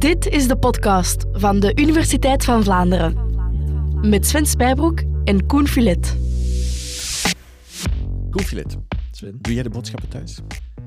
Dit 0.00 0.26
is 0.26 0.46
de 0.48 0.56
podcast 0.56 1.24
van 1.32 1.60
de 1.60 1.72
Universiteit 1.74 2.44
van 2.44 2.62
Vlaanderen. 2.64 3.16
Met 4.08 4.26
Sven 4.26 4.46
Spijbroek 4.46 5.02
en 5.24 5.46
Koen 5.46 5.68
Filet. 5.68 6.16
Koen 8.30 8.42
Filet, 8.44 8.76
Sven. 9.10 9.38
doe 9.40 9.54
jij 9.54 9.62
de 9.62 9.68
boodschappen 9.70 10.08
thuis? 10.08 10.38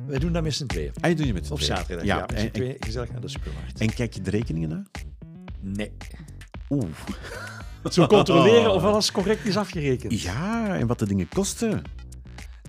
Wij 0.08 0.20
doen 0.20 0.34
dat 0.34 0.44
met 0.44 0.54
z'n 0.54 0.66
tweeën. 0.66 0.92
Ah, 1.02 1.10
je 1.10 1.16
doet 1.16 1.26
je 1.26 1.34
met 1.34 1.46
z'n 1.46 1.54
Op 1.54 1.60
tweeën. 1.60 1.78
zaterdag, 1.78 2.06
Ja, 2.06 2.16
ja. 2.16 2.22
met 2.30 2.40
z'n 2.40 2.46
en, 2.46 2.52
tweeën 2.52 2.76
gezellig 2.80 3.12
naar 3.12 3.22
de 3.22 3.28
supermarkt. 3.28 3.80
en 3.80 3.94
kijk 3.94 4.14
je 4.14 4.22
de 4.22 4.30
rekeningen 4.30 4.70
na? 4.70 4.84
Nee. 5.60 5.92
Oeh. 6.70 6.86
Zo 7.92 8.08
controleren 8.08 8.74
of 8.76 8.84
alles 8.84 9.12
correct 9.12 9.46
is 9.46 9.58
afgerekend. 9.58 10.22
Ja, 10.22 10.76
en 10.78 10.88
wat 10.88 11.00
de 11.00 11.06
dingen 11.08 11.30
kosten. 11.30 11.82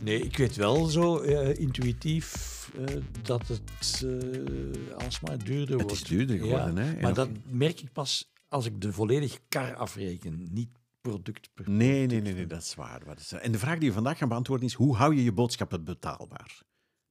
Nee, 0.01 0.21
ik 0.21 0.37
weet 0.37 0.57
wel 0.57 0.85
zo 0.87 1.19
eh, 1.21 1.59
intuïtief 1.59 2.71
eh, 2.79 2.97
dat 3.23 3.49
het 3.49 4.01
uh, 4.05 4.99
alsmaar 5.05 5.39
duurder 5.45 5.77
wordt. 5.77 5.91
Het 5.91 6.01
is 6.03 6.09
duurder 6.09 6.39
geworden, 6.39 6.75
Ja, 6.75 6.83
hè? 6.83 6.93
En 6.95 7.03
Maar 7.03 7.15
dat 7.15 7.29
merk 7.45 7.81
ik 7.81 7.93
pas 7.93 8.33
als 8.49 8.67
ik 8.67 8.81
de 8.81 8.93
volledige 8.93 9.39
kar 9.49 9.75
afreken, 9.75 10.49
niet 10.53 10.69
product 11.01 11.49
per 11.55 11.71
Nee, 11.71 12.07
nee, 12.07 12.21
nee, 12.21 12.35
nee, 12.35 12.47
dat 12.47 12.63
is 12.63 12.75
waar. 12.75 13.03
Wat 13.07 13.19
is 13.21 13.29
dat? 13.29 13.41
En 13.41 13.53
de 13.53 13.59
vraag 13.59 13.79
die 13.79 13.89
we 13.89 13.95
vandaag 13.95 14.19
gaan 14.19 14.29
beantwoorden 14.29 14.67
is, 14.67 14.73
hoe 14.75 14.97
hou 14.97 15.15
je 15.15 15.25
je 15.25 15.33
boodschappen 15.33 15.85
betaalbaar? 15.85 16.63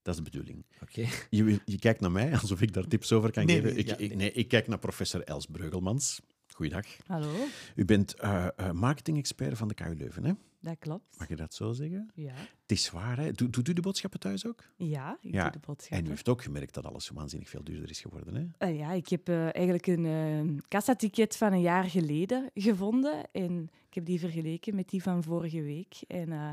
Dat 0.02 0.14
is 0.18 0.24
de 0.24 0.30
bedoeling. 0.30 0.66
Oké. 0.82 1.08
Je, 1.30 1.60
je 1.66 1.80
kijkt 1.80 2.00
naar 2.00 2.12
mij 2.12 2.38
alsof 2.42 2.62
ik 2.62 2.74
daar 2.74 2.88
tips 2.88 3.12
over 3.12 3.32
kan 3.32 3.46
Nee, 3.46 3.56
geven. 3.56 3.70
nee, 3.74 3.80
ik, 3.80 3.88
ja, 3.88 3.98
ik- 3.98 4.08
nee. 4.08 4.18
nee, 4.18 4.32
ik 4.32 4.48
kijk 4.48 4.68
naar 4.68 4.80
professor 4.80 5.22
Els 5.22 5.46
Breugelmans. 5.46 6.22
Goeiedag. 6.54 6.86
Hallo, 7.08 7.32
U 7.76 7.86
bent 7.86 8.14
eh, 8.16 8.48
eh, 8.56 8.72
marketing-expert 8.72 9.58
van 9.58 9.68
de 9.68 9.74
KU 9.74 9.96
Leuven, 9.98 10.24
hè? 10.26 10.32
Dat 10.64 10.76
klopt. 10.80 11.20
Mag 11.20 11.28
je 11.28 11.36
dat 11.36 11.54
zo 11.54 11.74
zeggen? 11.74 12.10
Ja, 12.14 12.34
Het 12.62 12.72
is 12.72 12.92
waar, 12.92 13.18
hè? 13.18 13.32
Doet, 13.32 13.54
doet 13.54 13.68
u 13.68 13.74
de 13.74 13.82
boodschappen 13.82 14.20
thuis 14.20 14.46
ook? 14.48 14.64
ja 14.78 15.18
ik 15.22 15.34
Ja, 15.34 15.50
doe 15.50 15.52
de 15.52 15.58
En 15.58 15.64
u 15.64 15.66
boodschappen. 15.66 16.08
heeft 16.10 16.30
ook 16.30 16.44
gemerkt 16.44 16.74
dat 16.74 16.86
alles 16.86 17.10
waanzinnig 17.10 17.50
veel 17.50 17.64
duurder 17.64 17.90
is 17.90 18.02
geworden, 18.02 18.36
hè? 18.36 18.68
Eh, 18.68 18.78
ja, 18.78 18.92
ik 18.92 19.08
heb 19.08 19.30
eh, 19.30 19.44
eigenlijk 19.44 19.88
een 19.88 20.06
eh 20.06 20.62
kassaticket 20.68 21.38
van 21.38 21.54
een 21.54 21.62
jaar 21.62 21.84
geleden 21.84 22.50
gevonden. 22.54 23.32
En 23.32 23.70
ik 23.88 23.94
heb 23.94 24.06
die 24.06 24.20
vergeleken 24.20 24.76
met 24.76 24.90
die 24.90 25.02
van 25.04 25.24
vorige 25.24 25.62
week. 25.62 25.96
En 26.08 26.32
eh, 26.32 26.50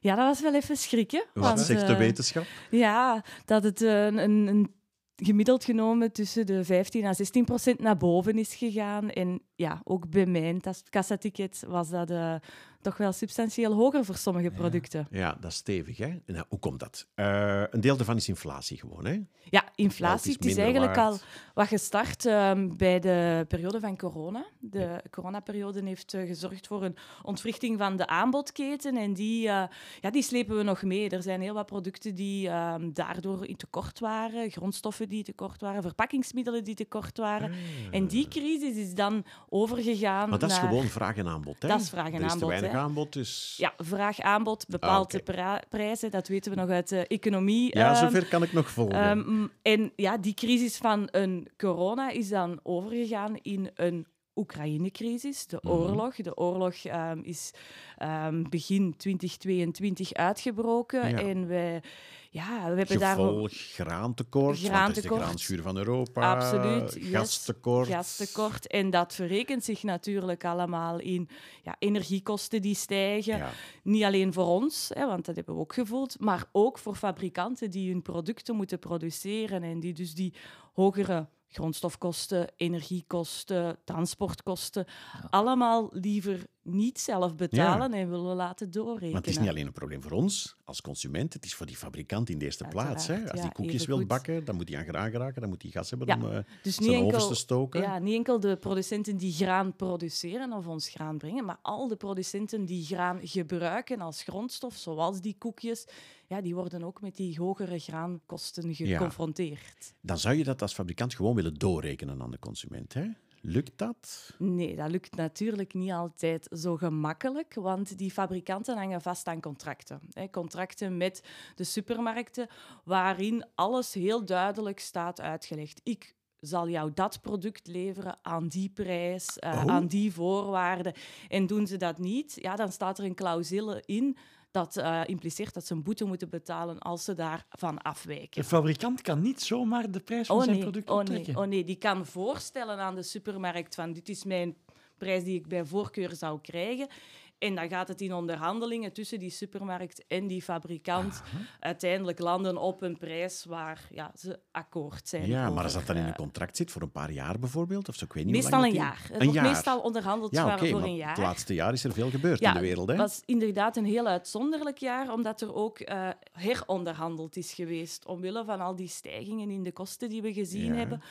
ja, 0.00 0.14
dat 0.14 0.26
was 0.26 0.40
wel 0.40 0.54
even 0.54 0.76
schrikken. 0.76 1.24
Wat 1.34 1.44
want, 1.44 1.60
zegt 1.60 1.86
de 1.86 1.96
wetenschap? 1.96 2.46
Ja, 2.70 3.24
dat 3.44 3.62
het 3.62 3.80
een, 3.80 4.18
een 4.46 4.74
gemiddeld 5.16 5.64
genomen 5.64 6.12
tussen 6.12 6.46
de 6.46 6.64
15 6.64 7.04
en 7.04 7.14
16 7.14 7.44
procent 7.44 7.80
naar 7.80 7.96
boven 7.96 8.38
is 8.38 8.54
gegaan. 8.54 9.10
En 9.10 9.40
ja, 9.58 9.80
ook 9.84 10.10
bij 10.10 10.26
mijn 10.26 10.60
kassaticket 10.90 11.64
was 11.66 11.88
dat 11.88 12.10
eh, 12.10 12.34
toch 12.80 12.96
wel 12.96 13.12
substantieel 13.12 13.72
hoger 13.72 14.04
voor 14.04 14.16
sommige 14.16 14.50
producten. 14.50 15.06
Ja, 15.10 15.36
dat 15.40 15.50
is 15.50 15.56
stevig, 15.56 15.96
hè? 15.96 16.18
Nou, 16.26 16.44
hoe 16.48 16.58
komt 16.58 16.80
dat? 16.80 17.06
Eh, 17.14 17.62
een 17.70 17.80
deel 17.80 17.96
daarvan 17.96 18.16
is 18.16 18.28
inflatie 18.28 18.78
gewoon, 18.78 19.06
hè? 19.06 19.20
Ja, 19.50 19.64
inflatie. 19.74 20.30
is 20.30 20.36
Het 20.36 20.44
is 20.44 20.54
minder 20.54 20.64
eigenlijk 20.64 20.94
waard. 20.94 21.12
al 21.12 21.18
wat 21.54 21.66
gestart 21.66 22.26
ehm, 22.26 22.76
bij 22.76 23.00
de 23.00 23.44
periode 23.48 23.80
van 23.80 23.96
corona. 23.96 24.46
De 24.58 25.02
coronaperiode 25.10 25.82
heeft 25.84 26.14
eh, 26.14 26.26
gezorgd 26.26 26.66
voor 26.66 26.84
een 26.84 26.96
ontwrichting 27.22 27.78
van 27.78 27.96
de 27.96 28.06
aanbodketen. 28.06 28.96
En 28.96 29.12
die, 29.12 29.42
ja, 29.42 29.70
die 30.10 30.22
slepen 30.22 30.56
we 30.56 30.62
nog 30.62 30.82
mee. 30.82 31.08
Er 31.08 31.22
zijn 31.22 31.40
heel 31.40 31.54
wat 31.54 31.66
producten 31.66 32.14
die 32.14 32.48
ehm, 32.48 32.92
daardoor 32.92 33.46
in 33.46 33.56
tekort 33.56 33.98
waren. 33.98 34.50
Grondstoffen 34.50 35.08
die 35.08 35.24
tekort 35.24 35.60
waren, 35.60 35.82
verpakkingsmiddelen 35.82 36.64
die 36.64 36.74
tekort 36.74 37.16
waren. 37.18 37.52
En 37.90 38.06
die 38.06 38.28
crisis 38.28 38.76
is 38.76 38.94
dan 38.94 39.24
overgegaan 39.50 40.22
Ah. 40.22 40.28
Maar 40.30 40.38
dat 40.38 40.50
is 40.50 40.60
naar... 40.60 40.68
gewoon 40.68 40.86
vraag 40.86 41.16
en 41.16 41.28
aanbod, 41.28 41.62
hè? 41.62 41.68
Dat 41.68 41.80
is 41.80 41.88
vraag 41.88 42.06
en 42.06 42.14
er 42.14 42.20
is 42.20 42.26
te 42.26 42.32
aanbod, 42.32 42.48
weinig 42.48 42.70
hè? 42.70 42.78
aanbod, 42.78 43.12
dus... 43.12 43.54
Ja, 43.56 43.72
vraag-aanbod 43.76 44.66
bepaalt 44.68 45.14
oké. 45.14 45.16
de 45.16 45.32
pra- 45.32 45.62
prijzen. 45.68 46.10
Dat 46.10 46.28
weten 46.28 46.52
we 46.52 46.60
nog 46.60 46.68
uit 46.68 46.88
de 46.88 47.06
economie. 47.06 47.76
Ja, 47.76 47.90
ehm, 47.92 48.04
zover 48.04 48.26
kan 48.26 48.42
ik 48.42 48.52
nog 48.52 48.70
volgen. 48.70 49.02
Ehm, 49.02 49.46
en 49.62 49.92
ja, 49.96 50.18
die 50.18 50.34
crisis 50.34 50.76
van 50.76 51.08
een 51.10 51.48
corona 51.56 52.10
is 52.10 52.28
dan 52.28 52.60
overgegaan 52.62 53.36
in 53.42 53.70
een 53.74 54.06
Oekraïne-crisis, 54.38 55.46
de 55.46 55.58
Mhm. 55.62 55.72
oorlog. 55.72 56.14
De 56.16 56.36
oorlog 56.36 56.74
ehm, 56.84 57.18
is 57.22 57.50
ehm, 57.96 58.42
begin 58.48 58.96
2022 58.96 60.12
uitgebroken. 60.14 61.08
Ja. 61.08 61.18
En 61.18 61.46
wij, 61.48 61.82
ja, 62.30 62.70
we 62.70 62.78
hebben 62.78 62.98
daar 62.98 63.16
Gevolg 63.16 63.52
graantekort, 63.52 64.56
is 64.56 64.62
de 64.62 64.68
Graantekort. 64.68 65.20
graanschuur 65.22 65.62
van 65.62 65.76
Europa. 65.76 66.34
Absoluut, 66.34 66.92
yes. 66.94 67.10
Gastekort. 67.10 67.88
gastekort. 67.88 68.66
En 68.66 68.90
dat 68.90 69.14
verrekent 69.14 69.64
zich 69.64 69.82
natuurlijk 69.82 70.44
allemaal 70.44 70.98
in 71.00 71.28
ja, 71.62 71.76
energiekosten 71.78 72.62
die 72.62 72.74
stijgen. 72.74 73.36
Ja. 73.36 73.50
Niet 73.82 74.04
alleen 74.04 74.32
voor 74.32 74.46
ons, 74.46 74.90
hè, 74.94 75.06
want 75.06 75.24
dat 75.24 75.36
hebben 75.36 75.54
we 75.54 75.60
ook 75.60 75.72
gevoeld, 75.74 76.20
maar 76.20 76.44
ook 76.52 76.78
voor 76.78 76.94
fabrikanten 76.94 77.70
die 77.70 77.90
hun 77.90 78.02
producten 78.02 78.56
moeten 78.56 78.78
produceren 78.78 79.62
en 79.62 79.80
die 79.80 79.92
dus 79.92 80.14
die 80.14 80.32
hogere 80.72 81.26
grondstofkosten, 81.48 82.48
energiekosten, 82.56 83.78
transportkosten, 83.84 84.84
allemaal 85.30 85.88
liever 85.92 86.46
niet 86.68 86.98
zelf 87.00 87.36
betalen 87.36 87.92
en 87.92 88.10
willen 88.10 88.36
laten 88.36 88.70
doorrekenen. 88.70 89.12
Want 89.12 89.24
het 89.24 89.34
is 89.34 89.40
niet 89.40 89.48
alleen 89.48 89.66
een 89.66 89.72
probleem 89.72 90.02
voor 90.02 90.12
ons 90.12 90.56
als 90.64 90.80
consument, 90.80 91.32
het 91.32 91.44
is 91.44 91.54
voor 91.54 91.66
die 91.66 91.76
fabrikant 91.76 92.30
in 92.30 92.38
de 92.38 92.44
eerste 92.44 92.64
plaats. 92.68 93.06
Hè? 93.06 93.30
Als 93.30 93.40
die 93.40 93.52
koekjes 93.52 93.86
wil 93.86 94.06
bakken, 94.06 94.44
dan 94.44 94.56
moet 94.56 94.68
hij 94.68 94.78
aan 94.78 94.84
graan 94.84 95.10
geraken, 95.10 95.40
dan 95.40 95.50
moet 95.50 95.62
hij 95.62 95.70
gas 95.70 95.90
hebben 95.90 96.08
Ja, 96.08 96.16
om 96.16 96.30
eh, 96.30 96.38
Dus 96.62 96.74
zijn 96.74 96.88
ovens 96.90 97.12
enkel, 97.12 97.28
te 97.28 97.34
stoken. 97.34 97.80
ja, 97.80 97.98
niet 97.98 98.14
enkel 98.14 98.40
de 98.40 98.56
producenten 98.56 99.16
die 99.16 99.32
graan 99.32 99.76
produceren 99.76 100.52
of 100.52 100.66
ons 100.66 100.88
graan 100.88 101.18
brengen, 101.18 101.44
maar 101.44 101.58
al 101.62 101.88
de 101.88 101.96
producenten 101.96 102.64
die 102.64 102.84
graan 102.84 103.20
gebruiken 103.22 104.00
als 104.00 104.22
grondstof, 104.22 104.76
zoals 104.76 105.20
die 105.20 105.36
koekjes, 105.38 105.86
ja, 106.26 106.40
die 106.40 106.54
worden 106.54 106.84
ook 106.84 107.00
met 107.00 107.16
die 107.16 107.38
hogere 107.38 107.78
graankosten 107.78 108.74
geconfronteerd. 108.74 109.94
Dan 110.00 110.18
zou 110.18 110.34
je 110.34 110.44
dat 110.44 110.62
als 110.62 110.74
fabrikant 110.74 111.14
gewoon 111.14 111.34
willen 111.34 111.54
doorrekenen 111.54 112.22
aan 112.22 112.30
de 112.30 112.38
consument. 112.38 112.94
Hè? 112.94 113.06
Lukt 113.40 113.78
dat? 113.78 114.34
Nee, 114.38 114.76
dat 114.76 114.90
lukt 114.90 115.16
natuurlijk 115.16 115.74
niet 115.74 115.92
altijd 115.92 116.48
zo 116.50 116.76
gemakkelijk, 116.76 117.54
want 117.54 117.98
die 117.98 118.10
fabrikanten 118.10 118.76
hangen 118.76 119.00
vast 119.00 119.26
aan 119.26 119.40
contracten. 119.40 120.00
Hè. 120.12 120.30
Contracten 120.30 120.96
met 120.96 121.22
de 121.54 121.64
supermarkten, 121.64 122.46
waarin 122.84 123.44
alles 123.54 123.94
heel 123.94 124.24
duidelijk 124.24 124.80
staat 124.80 125.20
uitgelegd. 125.20 125.80
Ik 125.84 126.16
zal 126.40 126.68
jou 126.68 126.90
dat 126.94 127.20
product 127.20 127.66
leveren 127.66 128.18
aan 128.22 128.48
die 128.48 128.68
prijs, 128.68 129.38
eh, 129.38 129.52
Oh. 129.52 129.64
aan 129.72 129.86
die 129.86 130.12
voorwaarden. 130.12 130.92
En 131.28 131.46
doen 131.46 131.66
ze 131.66 131.76
dat 131.76 131.98
niet, 131.98 132.32
ja, 132.40 132.56
dan 132.56 132.72
staat 132.72 132.98
er 132.98 133.04
een 133.04 133.14
clausule 133.14 133.82
in 133.86 134.16
dat 134.50 134.76
eh, 134.76 135.00
impliceert 135.06 135.54
dat 135.54 135.66
ze 135.66 135.72
een 135.74 135.82
boete 135.82 136.04
moeten 136.04 136.28
betalen 136.28 136.78
als 136.78 137.04
ze 137.04 137.14
daarvan 137.14 137.78
afwijken. 137.82 138.42
De 138.42 138.48
fabrikant 138.48 139.00
kan 139.02 139.20
niet 139.20 139.42
zomaar 139.42 139.90
de 139.90 140.00
prijs 140.00 140.26
van 140.26 140.36
Oh 140.36 140.42
zijn 140.42 140.58
product 140.58 140.90
oh 140.90 140.98
optrekken. 140.98 141.34
nee, 141.34 141.42
oh 141.42 141.48
nee, 141.48 141.64
die 141.64 141.76
kan 141.76 142.06
voorstellen 142.06 142.78
aan 142.78 142.94
de 142.94 143.02
supermarkt 143.02 143.74
van 143.74 143.92
dit 143.92 144.08
is 144.08 144.24
mijn 144.24 144.56
prijs 144.98 145.24
die 145.24 145.34
ik 145.38 145.46
bij 145.48 145.64
voorkeur 145.64 146.14
zou 146.14 146.40
krijgen. 146.40 146.88
En 147.38 147.54
dan 147.54 147.68
gaat 147.68 147.88
het 147.88 148.00
in 148.00 148.12
onderhandelingen 148.14 148.92
tussen 148.92 149.18
die 149.18 149.30
supermarkt 149.30 150.04
en 150.06 150.26
die 150.26 150.42
fabrikant 150.42 151.22
uiteindelijk 151.60 152.18
landen 152.18 152.56
op 152.56 152.82
een 152.82 152.98
prijs 152.98 153.44
waar 153.44 153.88
ja, 153.90 154.12
ze 154.16 154.38
akkoord 154.52 155.08
zijn. 155.08 155.26
Ja, 155.26 155.40
maar 155.40 155.50
over, 155.50 155.62
als 155.62 155.72
dat 155.72 155.86
dan 155.86 155.96
in 155.96 156.04
een 156.04 156.14
contract 156.14 156.56
zit 156.56 156.70
voor 156.70 156.82
een 156.82 156.90
paar 156.92 157.10
jaar 157.10 157.38
bijvoorbeeld, 157.38 157.88
of 157.88 157.94
zo, 157.94 158.04
ik 158.04 158.12
weet 158.12 158.24
niet 158.24 158.34
Meestal 158.34 158.64
een 158.64 158.72
jaar. 158.72 159.00
Het 159.02 159.10
Een 159.10 159.18
wordt 159.18 159.32
jaar. 159.32 159.44
meestal 159.44 159.80
onderhandeld 159.80 160.32
Ja, 160.32 160.58
voor- 160.58 160.70
maar 160.70 160.82
een 160.82 160.94
jaar. 160.96 161.08
het 161.08 161.18
laatste 161.18 161.54
jaar 161.54 161.72
is 161.72 161.84
er 161.84 161.92
veel 161.92 162.10
gebeurd 162.10 162.40
Ja, 162.40 162.48
in 162.48 162.54
de 162.54 162.60
wereld. 162.60 162.86
Hè? 162.88 162.92
Het 162.92 163.02
was 163.02 163.22
inderdaad 163.24 163.76
een 163.76 163.84
heel 163.86 164.06
uitzonderlijk 164.06 164.78
jaar, 164.78 165.12
omdat 165.12 165.40
er 165.40 165.54
ook 165.54 165.78
eh, 165.78 166.08
heronderhandeld 166.32 167.36
is 167.36 167.52
geweest. 167.52 168.06
Omwille 168.06 168.44
van 168.44 168.60
al 168.60 168.76
die 168.76 168.88
stijgingen 168.88 169.50
in 169.50 169.62
de 169.62 169.72
kosten 169.72 170.08
die 170.08 170.22
we 170.22 170.32
gezien 170.32 170.72
Ja. 170.72 170.78
hebben, 170.78 171.02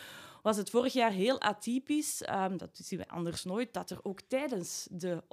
was 0.42 0.58
het 0.58 0.70
vorig 0.70 0.94
jaar 0.94 1.12
heel 1.12 1.42
atypisch. 1.42 2.22
ehm, 2.22 2.58
dat 2.58 2.70
zien 2.74 3.00
we 3.00 3.08
anders 3.08 3.44
nooit, 3.44 3.74
dat 3.74 3.90
er 3.90 4.00
ook 4.04 4.22
tijdens 4.22 4.88
de 4.92 5.24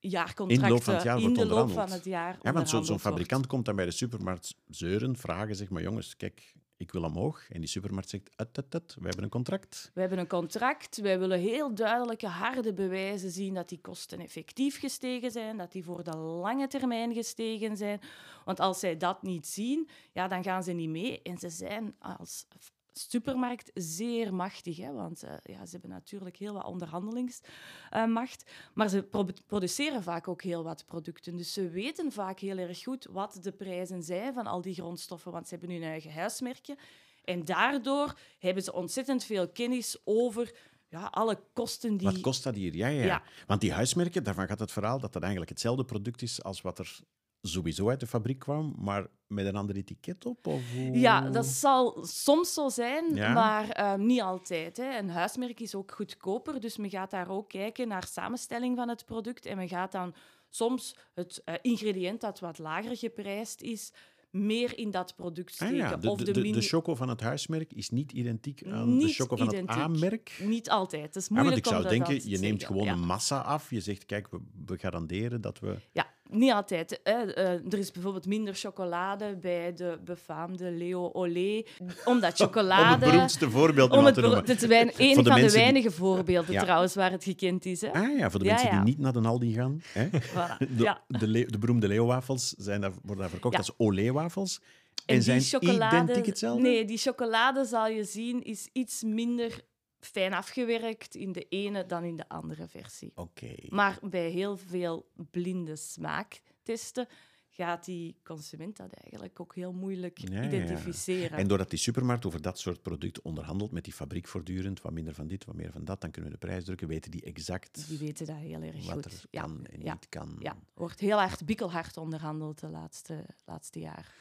jaarcontracten 0.00 0.68
In 0.68 0.68
de 0.68 0.74
loop 0.74 0.82
van 0.82 0.94
het 0.94 1.02
jaar 1.02 1.20
wordt 1.20 1.38
onderhandeld. 1.38 1.78
van 1.78 1.90
het 1.90 2.04
jaar 2.04 2.38
Ja, 2.42 2.52
want 2.52 2.68
zo'n 2.68 2.98
fabrikant 2.98 3.46
komt 3.46 3.64
dan 3.64 3.76
bij 3.76 3.84
de 3.84 3.90
supermarkt 3.90 4.54
zeuren, 4.68 5.16
vragen, 5.16 5.56
zeg 5.56 5.70
maar, 5.70 5.82
jongens, 5.82 6.16
kijk, 6.16 6.54
ik 6.80 6.92
wil 6.92 7.02
omhoog. 7.02 7.48
En 7.48 7.60
die 7.60 7.68
supermarkt 7.68 8.08
zegt, 8.08 8.30
ut, 8.36 8.58
ut, 8.58 8.74
ut, 8.74 8.94
we 8.94 9.06
hebben 9.06 9.24
een 9.24 9.30
contract. 9.30 9.90
We 9.94 10.00
hebben 10.00 10.18
een 10.18 10.26
contract. 10.26 11.00
Wij 11.00 11.18
willen 11.18 11.38
heel 11.38 11.74
duidelijke, 11.74 12.26
harde 12.26 12.72
bewijzen 12.72 13.30
zien 13.30 13.54
dat 13.54 13.68
die 13.68 13.80
kosten 13.80 14.20
effectief 14.20 14.78
gestegen 14.78 15.30
zijn, 15.30 15.56
dat 15.56 15.72
die 15.72 15.84
voor 15.84 16.04
de 16.04 16.16
lange 16.16 16.66
termijn 16.66 17.14
gestegen 17.14 17.76
zijn. 17.76 18.00
Want 18.44 18.60
als 18.60 18.78
zij 18.78 18.96
dat 18.96 19.22
niet 19.22 19.46
zien, 19.46 19.88
ja, 20.12 20.28
dan 20.28 20.42
gaan 20.42 20.62
ze 20.62 20.72
niet 20.72 20.88
mee. 20.88 21.22
En 21.22 21.38
ze 21.38 21.50
zijn 21.50 21.94
als 21.98 22.46
supermarkt 22.92 23.70
zeer 23.74 24.34
machtig, 24.34 24.76
hè, 24.76 24.92
want 24.92 25.22
eh, 25.22 25.32
ja, 25.42 25.64
ze 25.64 25.70
hebben 25.72 25.90
natuurlijk 25.90 26.36
heel 26.36 26.52
wat 26.52 26.64
onderhandelingsmacht. 26.64 28.50
maar 28.74 28.88
ze 28.88 29.02
pro- 29.02 29.26
produceren 29.46 30.02
vaak 30.02 30.28
ook 30.28 30.42
heel 30.42 30.62
wat 30.62 30.84
producten. 30.86 31.36
Dus 31.36 31.52
ze 31.52 31.68
weten 31.68 32.12
vaak 32.12 32.38
heel 32.38 32.58
erg 32.58 32.82
goed 32.82 33.06
wat 33.10 33.38
de 33.42 33.52
prijzen 33.52 34.02
zijn 34.02 34.34
van 34.34 34.46
al 34.46 34.60
die 34.60 34.74
grondstoffen, 34.74 35.32
want 35.32 35.48
ze 35.48 35.54
hebben 35.56 35.74
hun 35.76 35.82
eigen 35.88 36.12
huismerkje. 36.12 36.76
En 37.24 37.44
daardoor 37.44 38.18
hebben 38.38 38.62
ze 38.62 38.72
ontzettend 38.72 39.24
veel 39.24 39.48
kennis 39.48 39.96
over 40.04 40.54
ja, 40.88 41.04
alle 41.10 41.38
kosten 41.52 41.96
die... 41.96 42.10
Wat 42.10 42.20
kost 42.20 42.42
dat 42.42 42.54
hier? 42.54 42.76
Ja, 42.76 42.86
ja. 42.86 43.04
Ja. 43.04 43.22
Want 43.46 43.60
die 43.60 43.72
huismerken, 43.72 44.24
daarvan 44.24 44.46
gaat 44.46 44.58
het 44.58 44.72
verhaal 44.72 44.98
dat 45.00 45.12
dat 45.12 45.22
eigenlijk 45.22 45.50
hetzelfde 45.50 45.84
product 45.84 46.22
is 46.22 46.42
als 46.42 46.60
wat 46.60 46.78
er 46.78 46.98
sowieso 47.42 47.88
uit 47.88 48.00
de 48.00 48.06
fabriek 48.06 48.38
kwam, 48.38 48.74
maar 48.78 49.06
met 49.26 49.46
een 49.46 49.56
ander 49.56 49.76
etiket 49.76 50.26
op? 50.26 50.46
Of 50.46 50.62
Ja, 50.92 51.30
dat 51.30 51.46
zal 51.46 51.98
soms 52.06 52.54
zo 52.54 52.68
zijn, 52.68 53.14
Ja? 53.14 53.32
maar 53.32 53.68
ehm, 53.70 54.06
niet 54.06 54.20
altijd. 54.20 54.76
Hè. 54.76 54.98
Een 54.98 55.10
huismerk 55.10 55.60
is 55.60 55.74
ook 55.74 55.92
goedkoper, 55.92 56.60
dus 56.60 56.76
men 56.76 56.90
gaat 56.90 57.10
daar 57.10 57.28
ook 57.28 57.48
kijken 57.48 57.88
naar 57.88 58.06
samenstelling 58.06 58.76
van 58.76 58.88
het 58.88 59.04
product. 59.04 59.46
En 59.46 59.56
men 59.56 59.68
gaat 59.68 59.92
dan 59.92 60.14
soms 60.48 60.96
het 61.14 61.42
eh, 61.44 61.54
ingrediënt 61.62 62.20
dat 62.20 62.40
wat 62.40 62.58
lager 62.58 62.96
geprijsd 62.96 63.62
is, 63.62 63.92
meer 64.30 64.78
in 64.78 64.90
dat 64.90 65.14
product 65.16 65.48
Ah 65.50 65.54
steken. 65.54 65.76
ja, 65.76 65.96
de, 65.96 66.10
of 66.10 66.18
de, 66.22 66.32
de, 66.50 66.60
choco 66.60 66.94
van 66.94 67.08
het 67.08 67.20
huismerk 67.20 67.72
is 67.72 67.90
niet 67.90 68.12
identiek 68.12 68.62
aan 68.66 68.98
de 68.98 69.08
choco 69.08 69.36
van 69.36 69.46
identiek. 69.46 69.68
het 69.68 69.78
A-merk? 69.78 70.40
Niet 70.42 70.70
altijd. 70.70 71.02
Het 71.02 71.16
is 71.16 71.26
Ja, 71.28 71.34
want 71.34 71.46
moeilijk 71.46 71.66
ik 71.66 71.72
zou 71.72 71.88
denken, 71.88 72.14
je 72.30 72.38
neemt 72.38 72.60
zeggen. 72.60 72.66
gewoon 72.66 72.84
Ja. 72.84 72.92
een 72.92 73.06
massa 73.06 73.38
af. 73.40 73.70
Je 73.70 73.80
zegt, 73.80 74.06
kijk, 74.06 74.28
we, 74.30 74.38
we 74.66 74.78
garanderen 74.78 75.40
dat 75.40 75.58
we... 75.58 75.76
Ja, 75.92 76.09
niet 76.30 76.52
altijd. 76.52 77.00
Hè. 77.02 77.12
Eh, 77.32 77.48
er 77.72 77.78
is 77.78 77.90
bijvoorbeeld 77.90 78.26
minder 78.26 78.54
chocolade 78.54 79.36
bij 79.36 79.72
de 79.74 79.98
befaamde 80.04 80.70
Leo 80.70 81.10
Olé, 81.12 81.64
omdat 82.04 82.30
Om 82.40 82.46
chocolade... 82.46 83.04
het 83.04 83.12
beroemdste 83.12 83.50
voorbeeld 83.50 83.90
Om 83.90 84.04
het 84.04 84.14
te 84.14 84.20
bero- 84.20 84.32
noemen. 84.32 84.50
het 84.50 84.62
is 84.62 84.68
wijn- 84.68 84.92
een 84.96 85.08
de 85.08 85.14
van 85.14 85.24
de 85.40 85.46
die- 85.46 85.50
weinige 85.50 85.90
voorbeelden 85.90 86.52
Ja. 86.52 86.62
trouwens 86.62 86.94
waar 86.94 87.10
het 87.10 87.24
gekend 87.24 87.64
is. 87.66 87.80
Hè? 87.80 87.90
Ah 87.92 88.18
ja, 88.18 88.30
voor 88.30 88.38
de 88.40 88.44
Ja, 88.46 88.52
mensen 88.52 88.70
die 88.70 88.80
niet 88.84 88.98
naar 88.98 89.12
de 89.12 89.20
Aldi 89.20 89.52
gaan. 89.52 89.82
Hè? 89.92 90.08
Voilà. 90.34 90.56
De, 90.76 90.96
de, 91.06 91.58
beroemde 91.58 91.88
Leo-wafels 91.88 92.54
worden 92.56 93.16
daar 93.16 93.28
verkocht 93.30 93.56
als 93.56 93.72
Olé-wafels. 93.76 94.60
En, 95.06 95.14
die 95.14 95.24
zijn 95.24 95.40
chocolade, 95.40 95.96
identiek 95.96 96.26
hetzelfde? 96.26 96.62
Nee, 96.62 96.84
die 96.84 96.98
chocolade 96.98 97.64
zal 97.64 97.86
je 97.88 98.04
zien 98.04 98.44
is 98.44 98.68
iets 98.72 99.02
minder 99.02 99.60
fijn 100.00 100.32
afgewerkt 100.32 101.14
in 101.14 101.32
de 101.32 101.46
ene 101.48 101.86
dan 101.86 102.04
in 102.04 102.16
de 102.16 102.28
andere 102.28 102.68
versie. 102.68 103.12
Oké. 103.14 103.54
Maar 103.68 103.98
bij 104.02 104.28
heel 104.28 104.56
veel 104.56 105.10
blinde 105.30 105.76
smaaktesten 105.76 107.08
gaat 107.50 107.84
die 107.84 108.16
consument 108.24 108.76
dat 108.76 108.92
eigenlijk 108.92 109.40
ook 109.40 109.54
heel 109.54 109.72
moeilijk 109.72 110.18
Ja, 110.18 110.28
ja, 110.30 110.42
ja. 110.42 110.46
identificeren. 110.46 111.38
En 111.38 111.48
doordat 111.48 111.70
die 111.70 111.78
supermarkt 111.78 112.26
over 112.26 112.42
dat 112.42 112.58
soort 112.58 112.82
product 112.82 113.22
onderhandelt 113.22 113.70
met 113.70 113.84
die 113.84 113.92
fabriek 113.92 114.26
voortdurend, 114.26 114.82
wat 114.82 114.92
minder 114.92 115.14
van 115.14 115.26
dit, 115.26 115.44
wat 115.44 115.54
meer 115.54 115.72
van 115.72 115.84
dat, 115.84 116.00
dan 116.00 116.10
kunnen 116.10 116.30
we 116.30 116.38
de 116.38 116.46
prijs 116.46 116.64
drukken, 116.64 116.88
weten 116.88 117.10
die 117.10 117.22
exact 117.22 117.88
Die 117.88 117.98
weten 117.98 118.26
dat 118.26 118.36
heel 118.36 118.62
erg 118.62 118.84
wat 118.84 118.94
goed. 118.94 119.04
er 119.04 119.24
ja. 119.30 119.40
kan 119.40 119.66
en 119.66 119.82
ja. 119.82 119.92
niet 119.92 120.08
kan. 120.08 120.36
Ja, 120.38 120.56
wordt 120.74 121.00
heel 121.00 121.18
hard, 121.18 121.44
bikkelhard 121.44 121.96
onderhandeld 121.96 122.60
de 122.60 122.68
laatste, 122.68 123.26
laatste 123.44 123.80
jaar. 123.80 124.14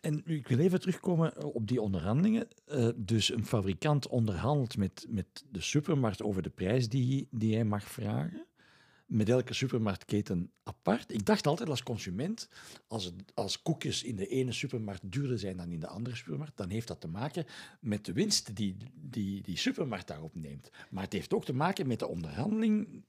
En 0.00 0.22
ik 0.26 0.48
wil 0.48 0.58
even 0.58 0.80
terugkomen 0.80 1.44
op 1.44 1.66
die 1.66 1.80
onderhandelingen. 1.80 2.48
Eh, 2.66 2.88
dus 2.96 3.32
een 3.32 3.46
fabrikant 3.46 4.08
onderhandelt 4.08 4.76
met, 4.76 5.06
met 5.08 5.44
de 5.50 5.60
supermarkt 5.60 6.22
over 6.22 6.42
de 6.42 6.50
prijs 6.50 6.88
die, 6.88 7.28
die 7.30 7.54
hij 7.54 7.64
mag 7.64 7.84
vragen. 7.84 8.46
Met 9.08 9.28
elke 9.28 9.54
supermarktketen 9.54 10.52
apart. 10.62 11.12
Ik 11.12 11.26
dacht 11.26 11.46
altijd 11.46 11.68
als 11.68 11.82
consument, 11.82 12.48
als, 12.86 13.04
het, 13.04 13.14
als 13.34 13.62
koekjes 13.62 14.02
in 14.02 14.16
de 14.16 14.26
ene 14.26 14.52
supermarkt 14.52 15.12
duurder 15.12 15.38
zijn 15.38 15.56
dan 15.56 15.70
in 15.70 15.80
de 15.80 15.86
andere 15.86 16.16
supermarkt, 16.16 16.56
dan 16.56 16.70
heeft 16.70 16.88
dat 16.88 17.00
te 17.00 17.08
maken 17.08 17.44
met 17.80 18.04
de 18.04 18.12
winst 18.12 18.56
die 18.56 18.76
die, 18.94 19.42
die 19.42 19.56
supermarkt 19.56 20.06
daarop 20.06 20.34
neemt. 20.34 20.70
Maar 20.90 21.04
het 21.04 21.12
heeft 21.12 21.34
ook 21.34 21.44
te 21.44 21.52
maken 21.54 21.86
met 21.86 21.98
de 21.98 22.08
onderhandeling 22.08 23.04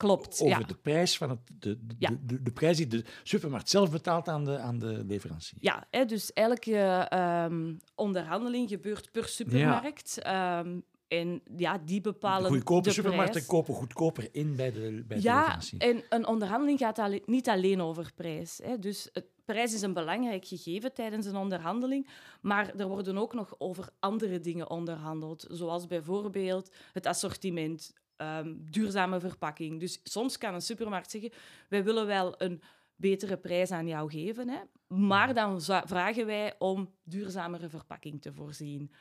Klopt, 0.00 0.40
over 0.40 0.60
ja. 0.60 0.66
de 0.66 0.74
prijs 0.74 1.16
van 1.16 1.30
het, 1.30 1.38
de, 1.58 1.86
de, 1.86 1.94
Ja. 1.98 2.08
de, 2.08 2.18
de, 2.24 2.42
de 2.42 2.52
prijs 2.52 2.76
die 2.76 2.86
de 2.86 3.04
supermarkt 3.22 3.68
zelf 3.70 3.90
betaalt 3.90 4.28
aan 4.28 4.44
de, 4.44 4.58
aan 4.58 4.78
de 4.78 5.04
leverancier. 5.06 5.58
Ja, 5.60 5.86
hè, 5.90 6.04
dus 6.04 6.32
elke 6.32 6.76
ehm, 7.08 7.74
onderhandeling 7.94 8.68
gebeurt 8.68 9.10
per 9.10 9.28
supermarkt. 9.28 10.18
Ehm, 10.18 10.78
en 11.10 11.42
ja, 11.56 11.78
die 11.78 12.00
bepalen 12.00 12.50
Goedkope 12.50 12.82
de 12.82 12.94
supermarkten 12.94 13.32
prijs. 13.32 13.46
kopen 13.46 13.74
goedkoper 13.74 14.28
in 14.32 14.56
bij 14.56 14.72
de, 14.72 15.04
bij 15.08 15.16
de 15.16 15.22
Ja, 15.22 15.58
en 15.78 16.02
een 16.08 16.26
onderhandeling 16.26 16.78
gaat 16.78 17.26
niet 17.26 17.48
alleen 17.48 17.80
over 17.80 18.12
prijs. 18.14 18.60
Hè. 18.62 18.78
Dus 18.78 19.08
het, 19.12 19.26
prijs 19.44 19.74
is 19.74 19.82
een 19.82 19.92
belangrijk 19.92 20.44
gegeven 20.44 20.94
tijdens 20.94 21.26
een 21.26 21.36
onderhandeling, 21.36 22.08
maar 22.40 22.74
er 22.74 22.88
worden 22.88 23.18
ook 23.18 23.34
nog 23.34 23.54
over 23.58 23.88
andere 23.98 24.40
dingen 24.40 24.70
onderhandeld, 24.70 25.46
zoals 25.48 25.86
bijvoorbeeld 25.86 26.74
het 26.92 27.06
assortiment, 27.06 27.92
ehm, 28.16 28.54
duurzame 28.56 29.20
verpakking. 29.20 29.80
Dus 29.80 30.00
soms 30.02 30.38
kan 30.38 30.54
een 30.54 30.62
supermarkt 30.62 31.10
zeggen, 31.10 31.32
wij 31.68 31.84
willen 31.84 32.06
wel 32.06 32.42
een 32.42 32.62
betere 32.96 33.36
prijs 33.36 33.70
aan 33.70 33.86
jou 33.86 34.10
geven, 34.10 34.48
hè, 34.48 34.60
maar 34.96 35.34
dan 35.34 35.60
vragen 35.84 36.26
wij 36.26 36.54
om 36.58 36.94
duurzamere 37.02 37.68
verpakking 37.68 38.22
te 38.22 38.32
voorzien. 38.32 38.92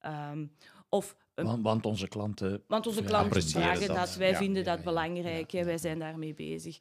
Ehm, 0.00 0.46
of 0.88 1.16
een 1.34 1.44
Want, 1.44 1.62
want 1.62 1.86
onze 1.86 2.08
klanten... 2.08 2.62
want 2.66 2.86
onze 2.86 3.02
klanten 3.04 3.42
vragen 3.42 3.86
dat. 3.86 3.96
dat, 3.96 4.14
wij 4.14 4.30
Ja, 4.30 4.36
vinden 4.36 4.64
ja, 4.64 4.68
dat 4.68 4.78
ja, 4.78 4.84
belangrijk, 4.84 5.50
ja, 5.50 5.58
hè, 5.58 5.64
wij 5.64 5.78
zijn 5.78 5.98
daarmee 5.98 6.34
bezig. 6.34 6.78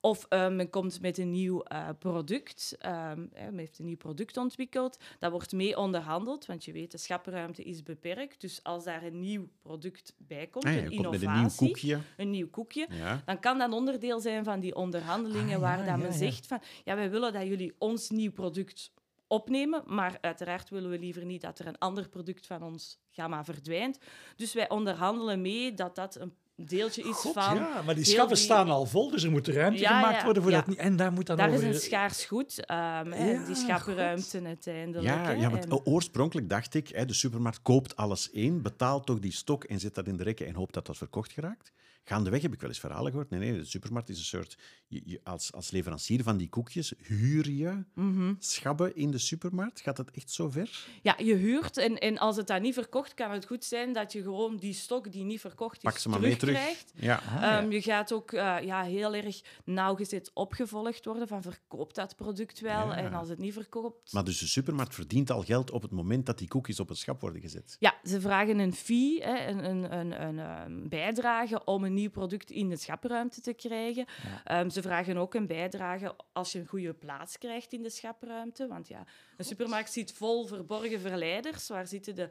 Of 0.00 0.26
eh, 0.28 0.48
men 0.48 0.70
komt 0.70 1.00
met 1.00 1.18
een 1.18 1.30
nieuw 1.30 1.62
eh, 1.62 1.88
product, 1.98 2.76
ehm, 2.78 3.26
hè, 3.32 3.44
men 3.44 3.58
heeft 3.58 3.78
een 3.78 3.84
nieuw 3.84 3.96
product 3.96 4.36
ontwikkeld, 4.36 4.98
dat 5.18 5.30
wordt 5.30 5.52
mee 5.52 5.76
onderhandeld, 5.76 6.46
want 6.46 6.64
je 6.64 6.72
weet, 6.72 6.90
de 6.90 6.98
schapruimte 6.98 7.62
is 7.62 7.82
beperkt. 7.82 8.40
Dus 8.40 8.62
als 8.62 8.84
daar 8.84 9.02
een 9.02 9.20
nieuw 9.20 9.48
product 9.62 10.14
bij 10.18 10.46
komt, 10.46 10.64
Ah 10.64 10.72
ja, 10.74 10.78
een 10.78 10.90
je 10.90 10.96
komt 10.96 11.10
met 11.10 11.20
innovatie, 11.22 11.44
een 11.44 11.66
nieuw 11.66 11.72
koekje. 11.74 12.00
een 12.16 12.30
nieuw 12.30 12.48
koekje, 12.50 12.86
Ja. 12.90 13.22
dan 13.24 13.40
kan 13.40 13.58
dat 13.58 13.72
onderdeel 13.72 14.20
zijn 14.20 14.44
van 14.44 14.60
die 14.60 14.74
onderhandelingen 14.74 15.44
Ah, 15.44 15.50
ja, 15.50 15.58
waar 15.58 15.76
dat 15.86 15.96
men 15.96 16.06
ja. 16.06 16.12
zegt 16.16 16.46
van, 16.46 16.60
ja, 16.84 16.94
wij 16.94 17.10
willen 17.10 17.32
dat 17.32 17.46
jullie 17.46 17.74
ons 17.78 18.10
nieuw 18.10 18.32
product 18.32 18.92
opnemen, 19.30 19.82
maar 19.86 20.18
uiteraard 20.20 20.70
willen 20.70 20.90
we 20.90 20.98
liever 20.98 21.24
niet 21.24 21.40
dat 21.40 21.58
er 21.58 21.66
een 21.66 21.78
ander 21.78 22.08
product 22.08 22.46
van 22.46 22.62
ons 22.62 22.98
gamma 23.10 23.44
verdwijnt. 23.44 23.98
Dus 24.36 24.52
wij 24.52 24.68
onderhandelen 24.68 25.40
mee 25.40 25.74
dat 25.74 25.94
dat 25.94 26.20
een 26.20 26.34
deeltje 26.56 27.02
is 27.02 27.16
God, 27.16 27.32
van... 27.32 27.54
ja, 27.56 27.82
maar 27.82 27.94
die 27.94 28.04
schappen 28.04 28.34
die- 28.34 28.44
staan 28.44 28.70
al 28.70 28.86
vol, 28.86 29.10
dus 29.10 29.22
er 29.22 29.30
moet 29.30 29.48
ruimte 29.48 29.80
Ja, 29.80 29.98
gemaakt 29.98 30.16
ja, 30.18 30.24
worden 30.24 30.42
voor 30.42 30.50
ja. 30.52 30.58
dat 30.58 30.66
niet. 30.66 30.78
En 30.78 30.96
daar 30.96 31.12
moet 31.12 31.26
dan 31.26 31.36
Daar 31.36 31.52
is 31.52 31.62
een 31.62 31.74
schaars 31.74 32.24
goed, 32.24 32.64
ehm, 32.64 33.10
hè, 33.12 33.30
Ja, 33.30 33.44
die 33.46 33.54
schappenruimte 33.54 34.42
uiteindelijk. 34.44 35.04
Ja, 35.06 35.30
ja, 35.30 35.50
want 35.50 35.64
en- 35.64 35.86
oorspronkelijk 35.86 36.48
dacht 36.48 36.74
ik, 36.74 36.88
hè, 36.88 37.04
de 37.04 37.12
supermarkt 37.14 37.62
koopt 37.62 37.96
alles 37.96 38.30
in, 38.30 38.62
betaalt 38.62 39.06
toch 39.06 39.18
die 39.18 39.32
stok 39.32 39.64
en 39.64 39.80
zet 39.80 39.94
dat 39.94 40.06
in 40.06 40.16
de 40.16 40.22
rekken 40.22 40.46
en 40.46 40.54
hoopt 40.54 40.74
dat 40.74 40.86
dat 40.86 40.96
verkocht 40.96 41.32
geraakt. 41.32 41.72
Gaandeweg 42.10 42.42
heb 42.42 42.52
ik 42.52 42.60
wel 42.60 42.68
eens 42.70 42.78
verhalen 42.80 43.10
gehoord. 43.10 43.30
Nee, 43.30 43.40
nee, 43.40 43.52
de 43.58 43.64
supermarkt 43.64 44.08
is 44.08 44.18
een 44.18 44.24
soort... 44.24 44.58
Je, 44.86 45.02
je- 45.04 45.20
als, 45.24 45.52
als 45.52 45.70
leverancier 45.70 46.22
van 46.22 46.36
die 46.36 46.48
koekjes 46.48 46.92
huur 47.02 47.50
je 47.50 47.84
Mhm. 47.94 48.34
schabben 48.38 48.96
in 48.96 49.10
de 49.10 49.18
supermarkt. 49.18 49.80
Gaat 49.80 49.96
dat 49.96 50.10
echt 50.10 50.30
zo 50.30 50.50
ver? 50.50 50.86
Ja, 51.02 51.14
je 51.18 51.34
huurt 51.34 51.76
en, 51.76 51.98
en 51.98 52.18
als 52.18 52.36
het 52.36 52.46
dan 52.46 52.62
niet 52.62 52.74
verkocht, 52.74 53.14
kan 53.14 53.30
het 53.30 53.46
goed 53.46 53.64
zijn 53.64 53.92
dat 53.92 54.12
je 54.12 54.22
gewoon 54.22 54.56
die 54.56 54.72
stok 54.72 55.12
die 55.12 55.24
niet 55.24 55.40
verkocht 55.40 55.80
Pak 55.80 55.94
is, 55.94 56.02
ze 56.02 56.08
maar 56.08 56.20
mee 56.20 56.36
terug. 56.36 56.58
Ja. 56.94 57.14
Ah, 57.16 57.40
ja. 57.40 57.58
Ehm, 57.60 57.70
je 57.70 57.82
gaat 57.82 58.12
ook 58.12 58.32
eh, 58.32 58.56
ja, 58.62 58.82
heel 58.82 59.14
erg 59.14 59.40
nauwgezet 59.64 60.30
opgevolgd 60.34 61.04
worden 61.04 61.28
van 61.28 61.42
verkoopt 61.42 61.94
dat 61.94 62.16
product 62.16 62.60
wel 62.60 62.86
Ja. 62.88 62.96
en 62.96 63.12
als 63.14 63.28
het 63.28 63.38
niet 63.38 63.52
verkoopt... 63.52 64.12
Maar 64.12 64.24
dus 64.24 64.38
de 64.38 64.46
supermarkt 64.46 64.94
verdient 64.94 65.30
al 65.30 65.42
geld 65.42 65.70
op 65.70 65.82
het 65.82 65.90
moment 65.90 66.26
dat 66.26 66.38
die 66.38 66.48
koekjes 66.48 66.80
op 66.80 66.88
het 66.88 66.98
schap 66.98 67.20
worden 67.20 67.40
gezet. 67.40 67.76
Ja, 67.78 67.94
ze 68.04 68.20
vragen 68.20 68.58
een 68.58 68.74
fee, 68.74 69.22
hè, 69.22 69.46
een, 69.48 69.64
een, 69.70 69.98
een, 69.98 70.22
een, 70.22 70.38
ehm, 70.38 70.88
bijdrage 70.88 71.64
om 71.64 71.84
een 71.84 71.94
nieuw 72.00 72.10
product 72.10 72.50
in 72.50 72.68
de 72.68 72.76
schapruimte 72.76 73.40
te 73.40 73.52
krijgen. 73.52 74.04
Ehm, 74.44 74.68
ze 74.68 74.82
vragen 74.82 75.16
ook 75.16 75.34
een 75.34 75.46
bijdrage 75.46 76.14
als 76.32 76.52
je 76.52 76.58
een 76.58 76.66
goede 76.66 76.94
plaats 76.94 77.38
krijgt 77.38 77.72
in 77.72 77.82
de 77.82 77.90
schapruimte. 77.90 78.66
Want 78.66 78.88
ja, 78.88 79.04
een 79.36 79.44
supermarkt 79.44 79.92
zit 79.92 80.12
vol 80.12 80.46
verborgen 80.46 81.00
verleiders. 81.00 81.68
Waar 81.68 81.86
zitten 81.86 82.14
de 82.14 82.28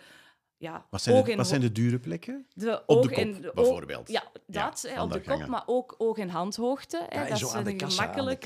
ja, 0.59 0.85
Wat 0.89 1.01
zijn, 1.01 1.23
de, 1.23 1.35
wat 1.35 1.47
zijn 1.47 1.61
de 1.61 1.71
dure 1.71 1.99
plekken? 1.99 2.45
de 2.53 2.83
Op 2.85 3.01
de 3.01 3.07
kop, 3.07 3.17
en 3.17 3.41
de 3.41 3.47
oog- 3.47 3.53
bijvoorbeeld. 3.53 4.09
Ja, 4.09 4.23
dat, 4.47 4.85
hè, 4.87 5.01
op 5.01 5.11
de 5.11 5.21
kop, 5.21 5.45
maar 5.47 5.63
ook 5.65 5.95
oog- 5.97 6.17
en 6.17 6.29
handhoogte. 6.29 7.05
Hè, 7.09 7.21
Ja, 7.21 7.29
dat 7.29 7.39
zo 7.39 7.47
is 7.47 7.53
aan 7.53 7.63
de 7.63 7.71
een 7.71 7.91
gemakkelijk... 7.91 8.41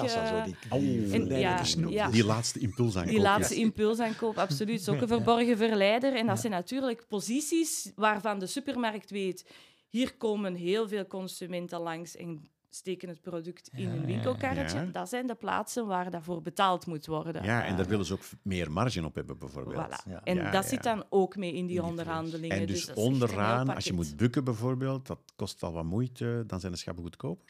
die, 2.12 2.26
laatste 2.26 2.60
impulsaankoop. 2.60 3.14
Die 3.14 3.22
laatste 3.22 3.56
impulsaankoop, 3.56 4.38
absoluut. 4.38 4.80
is 4.80 4.90
ook 4.90 5.02
een 5.02 5.08
verborgen 5.18 5.58
verleider. 5.58 6.16
En 6.16 6.28
dat 6.28 6.40
zijn 6.40 6.52
natuurlijk 6.52 7.08
posities 7.08 7.92
waarvan 7.96 8.40
de 8.40 8.48
supermarkt 8.48 9.10
weet... 9.10 9.46
Hier 9.94 10.16
komen 10.18 10.56
heel 10.56 10.88
veel 10.88 11.08
consumenten 11.08 11.80
langs 11.80 12.16
en 12.16 12.50
steken 12.70 13.10
het 13.10 13.22
product 13.22 13.70
in 13.74 13.88
hun 13.88 14.06
winkelkarretje. 14.06 14.78
Ja. 14.78 14.86
Dat 14.86 15.10
zijn 15.10 15.28
de 15.28 15.36
plaatsen 15.36 15.88
waar 15.88 16.12
daarvoor 16.12 16.42
betaald 16.42 16.86
moet 16.86 17.06
worden. 17.06 17.44
Ja, 17.44 17.66
en 17.66 17.78
daar 17.78 17.86
willen 17.86 18.06
ze 18.06 18.14
ook 18.14 18.24
meer 18.42 18.72
marge 18.72 19.06
op 19.06 19.16
hebben, 19.16 19.38
bijvoorbeeld. 19.38 19.86
Voilà. 19.86 20.10
Ja. 20.10 20.22
En 20.24 20.36
Ja, 20.36 20.52
dat 20.52 20.64
ja. 20.64 20.70
zit 20.70 20.84
dan 20.84 21.04
ook 21.10 21.36
mee 21.36 21.54
in 21.54 21.66
die 21.66 21.78
In 21.78 21.84
onderhandelingen. 21.84 22.58
En 22.58 22.66
dus, 22.66 22.88
een 22.88 22.94
heel 22.94 23.04
onderaan, 23.04 23.70
als 23.70 23.86
je 23.86 23.94
moet 23.94 24.18
bukken 24.18 24.44
bijvoorbeeld, 24.44 25.08
dat 25.08 25.20
kost 25.36 25.64
al 25.64 25.72
wat 25.72 25.84
moeite, 25.84 26.44
dan 26.48 26.60
zijn 26.60 26.72
de 26.72 26.78
schappen 26.78 27.04
goedkoper. 27.04 27.46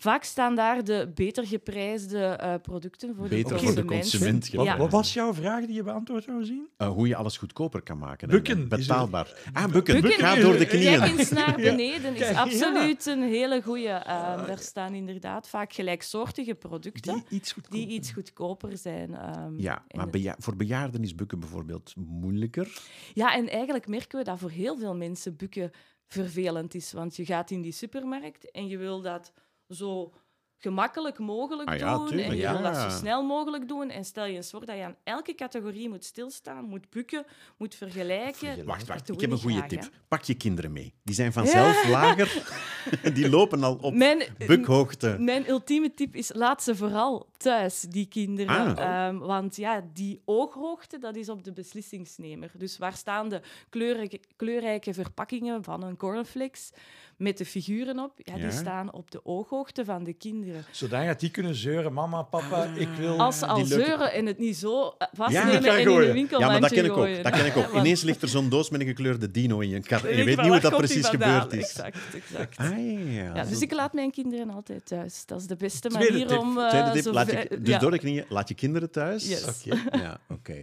Vaak 0.00 0.24
staan 0.24 0.54
daar 0.56 0.84
de 0.84 1.10
beter 1.14 1.46
geprijsde 1.46 2.24
eh, 2.24 2.54
producten 2.62 3.14
voor 3.14 3.28
Beter 3.28 3.56
de 3.58 3.62
voor 3.64 3.74
de 3.74 3.84
consument. 3.84 4.50
Wat, 4.50 4.64
Ja. 4.66 4.76
wat 4.76 4.90
was 4.90 5.12
jouw 5.14 5.34
vraag 5.34 5.64
die 5.66 5.74
je 5.74 5.82
beantwoord 5.82 6.24
zou 6.24 6.44
zien? 6.44 6.68
Eh, 6.76 6.88
hoe 6.88 7.08
je 7.08 7.16
alles 7.16 7.36
goedkoper 7.36 7.82
kan 7.82 7.98
maken. 7.98 8.28
en 8.28 8.34
Bukken 8.34 8.58
is 8.62 8.68
Betaalbaar. 8.68 9.34
Ah, 9.52 9.64
bukken. 9.72 10.00
Bukken. 10.00 10.20
Ga 10.20 10.34
door 10.34 10.56
de 10.58 10.66
knieën. 10.66 10.98
Kijk 10.98 11.18
eens 11.18 11.30
naar 11.30 11.56
beneden. 11.70 12.16
is 12.16 12.34
absoluut 12.36 13.06
een 13.06 13.22
hele 13.22 13.62
goede. 13.62 14.02
daar 14.46 14.58
staan 14.58 14.94
inderdaad 14.94 15.48
vaak 15.48 15.72
gelijksoortige 15.72 16.54
producten 16.54 17.14
Die 17.14 17.24
iets 17.38 17.52
goedkoper. 17.52 17.78
die 17.86 17.88
iets 17.96 18.10
goedkoper 18.12 18.76
zijn. 18.76 19.14
ehm, 19.14 19.58
Ja, 19.58 19.84
maar 19.90 20.10
beja- 20.10 20.36
voor 20.38 20.56
bejaarden 20.56 21.02
is 21.02 21.14
bukken 21.14 21.40
bijvoorbeeld 21.40 21.92
moeilijker. 21.96 22.80
ja, 23.14 23.34
en 23.34 23.48
eigenlijk 23.48 23.88
merken 23.88 24.18
we 24.18 24.24
dat 24.24 24.38
voor 24.38 24.50
heel 24.50 24.76
veel 24.78 24.96
mensen 24.96 25.36
bukken 25.36 25.70
vervelend 26.06 26.74
is. 26.74 26.92
Want 26.92 27.16
je 27.16 27.24
gaat 27.24 27.50
in 27.50 27.60
die 27.62 27.72
supermarkt 27.72 28.50
en 28.50 28.68
je 28.68 28.76
wil 28.78 29.00
dat 29.00 29.32
zo 29.70 30.12
gemakkelijk 30.60 31.18
mogelijk 31.18 31.68
Ah 31.68 31.78
ja, 31.78 31.96
doen. 31.96 32.06
tuurlijk, 32.06 32.28
en 32.28 32.36
je 32.36 32.50
wil 32.50 32.62
dat 32.62 32.76
zo 32.76 32.88
snel 32.90 33.22
mogelijk 33.22 33.68
doen. 33.68 33.90
En 33.90 34.04
stel 34.04 34.24
je 34.24 34.36
eens 34.36 34.50
voor 34.50 34.66
dat 34.66 34.76
je 34.76 34.82
aan 34.82 34.96
elke 35.04 35.34
categorie 35.34 35.88
moet 35.88 36.04
stilstaan, 36.04 36.64
moet 36.64 36.90
bukken, 36.90 37.24
moet 37.56 37.74
vergelijken. 37.74 38.64
Wacht, 38.64 38.86
wacht. 38.86 39.08
Ik 39.12 39.20
heb 39.20 39.30
een 39.30 39.38
goede 39.38 39.56
graag, 39.56 39.68
tip. 39.68 39.80
hè. 39.80 39.86
Pak 40.08 40.22
je 40.22 40.34
kinderen 40.34 40.72
mee. 40.72 40.94
Die 41.02 41.14
zijn 41.14 41.32
vanzelf 41.40 41.88
lager. 41.88 42.42
die 43.14 43.28
lopen 43.28 43.62
al 43.62 43.78
op 43.80 43.94
Mijn, 43.94 44.22
bukhoogte. 44.46 45.16
Mijn 45.18 45.48
ultieme 45.48 45.94
tip 45.94 46.14
is, 46.14 46.32
laat 46.34 46.62
ze 46.62 46.76
vooral 46.76 47.28
thuis, 47.36 47.80
die 47.80 48.06
kinderen. 48.06 48.76
Ah. 48.76 49.06
Ehm, 49.06 49.18
want 49.18 49.56
ja, 49.56 49.88
die 49.92 50.20
ooghoogte, 50.24 50.98
dat 50.98 51.16
is 51.16 51.28
op 51.28 51.44
de 51.44 51.52
beslissingsnemer. 51.52 52.50
Dus 52.56 52.78
waar 52.78 52.94
staan 52.96 53.28
de 53.28 53.40
kleurrijke, 53.68 54.20
kleurrijke 54.36 54.94
verpakkingen 54.94 55.64
van 55.64 55.82
een 55.82 55.96
cornflakes 55.96 56.70
met 57.16 57.38
de 57.38 57.44
figuren 57.44 57.98
op? 57.98 58.12
Ja, 58.16 58.34
Ja. 58.36 58.40
die 58.42 58.50
staan 58.58 58.92
op 58.92 59.10
de 59.10 59.24
ooghoogte 59.24 59.84
van 59.84 60.04
de 60.04 60.12
kinderen. 60.12 60.49
Zodat 60.70 61.20
die 61.20 61.30
kunnen 61.30 61.54
zeuren, 61.54 61.92
mama, 61.92 62.22
papa, 62.22 62.64
ik 62.64 62.88
wil... 62.98 63.18
Als 63.18 63.38
ze 63.38 63.46
al 63.46 63.64
zeuren 63.64 64.12
en 64.12 64.26
het 64.26 64.38
niet 64.38 64.56
zo 64.56 64.82
eh, 64.86 64.92
Ja, 64.98 65.08
vastnemen 65.12 65.52
en 65.64 65.78
in 65.78 65.84
gooien. 65.86 66.06
de 66.06 66.12
winkel 66.12 66.40
Ja, 66.40 66.46
maar 66.46 66.60
dat 66.60 66.70
ken 66.72 66.84
ik 66.84 66.96
ook. 66.96 67.22
Dat 67.22 67.32
ken 67.32 67.46
ik 67.46 67.56
ook. 67.56 67.64
Want- 67.72 67.84
Ineens 67.84 68.02
ligt 68.02 68.22
er 68.22 68.28
zo'n 68.28 68.48
doos 68.48 68.70
met 68.70 68.80
een 68.80 68.86
gekleurde 68.86 69.30
dino 69.30 69.58
in 69.60 69.68
je 69.68 69.80
kar. 69.80 70.04
En 70.04 70.16
je 70.16 70.24
Weet 70.24 70.36
niet 70.36 70.46
hoe 70.46 70.60
dat 70.60 70.76
precies 70.76 71.08
gebeurd 71.08 71.52
is. 71.52 71.58
Exact, 71.60 71.96
exact. 72.14 72.56
Ah, 72.58 72.68
ja. 73.14 73.34
Ja, 73.34 73.44
dus 73.44 73.60
ik 73.60 73.72
laat 73.72 73.92
mijn 73.92 74.10
kinderen 74.10 74.50
altijd 74.50 74.86
thuis. 74.86 75.26
Dat 75.26 75.40
is 75.40 75.46
de 75.46 75.56
beste 75.56 75.88
Tweede 75.88 76.10
manier 76.12 76.26
tip. 76.26 76.38
om... 76.38 76.54
Tweede 76.68 76.90
tip, 76.90 77.02
zo 77.02 77.12
laat 77.12 77.30
je, 77.30 77.32
ver- 77.48 77.48
dus 77.62 77.68
ja. 77.68 77.78
door 77.78 77.90
de 77.90 77.98
knieën, 77.98 78.24
laat 78.28 78.48
je 78.48 78.54
kinderen 78.54 78.90
thuis. 78.90 79.28
Yes. 79.28 79.44
Oké, 79.44 79.96
Ja, 79.98 80.20
oké. 80.28 80.58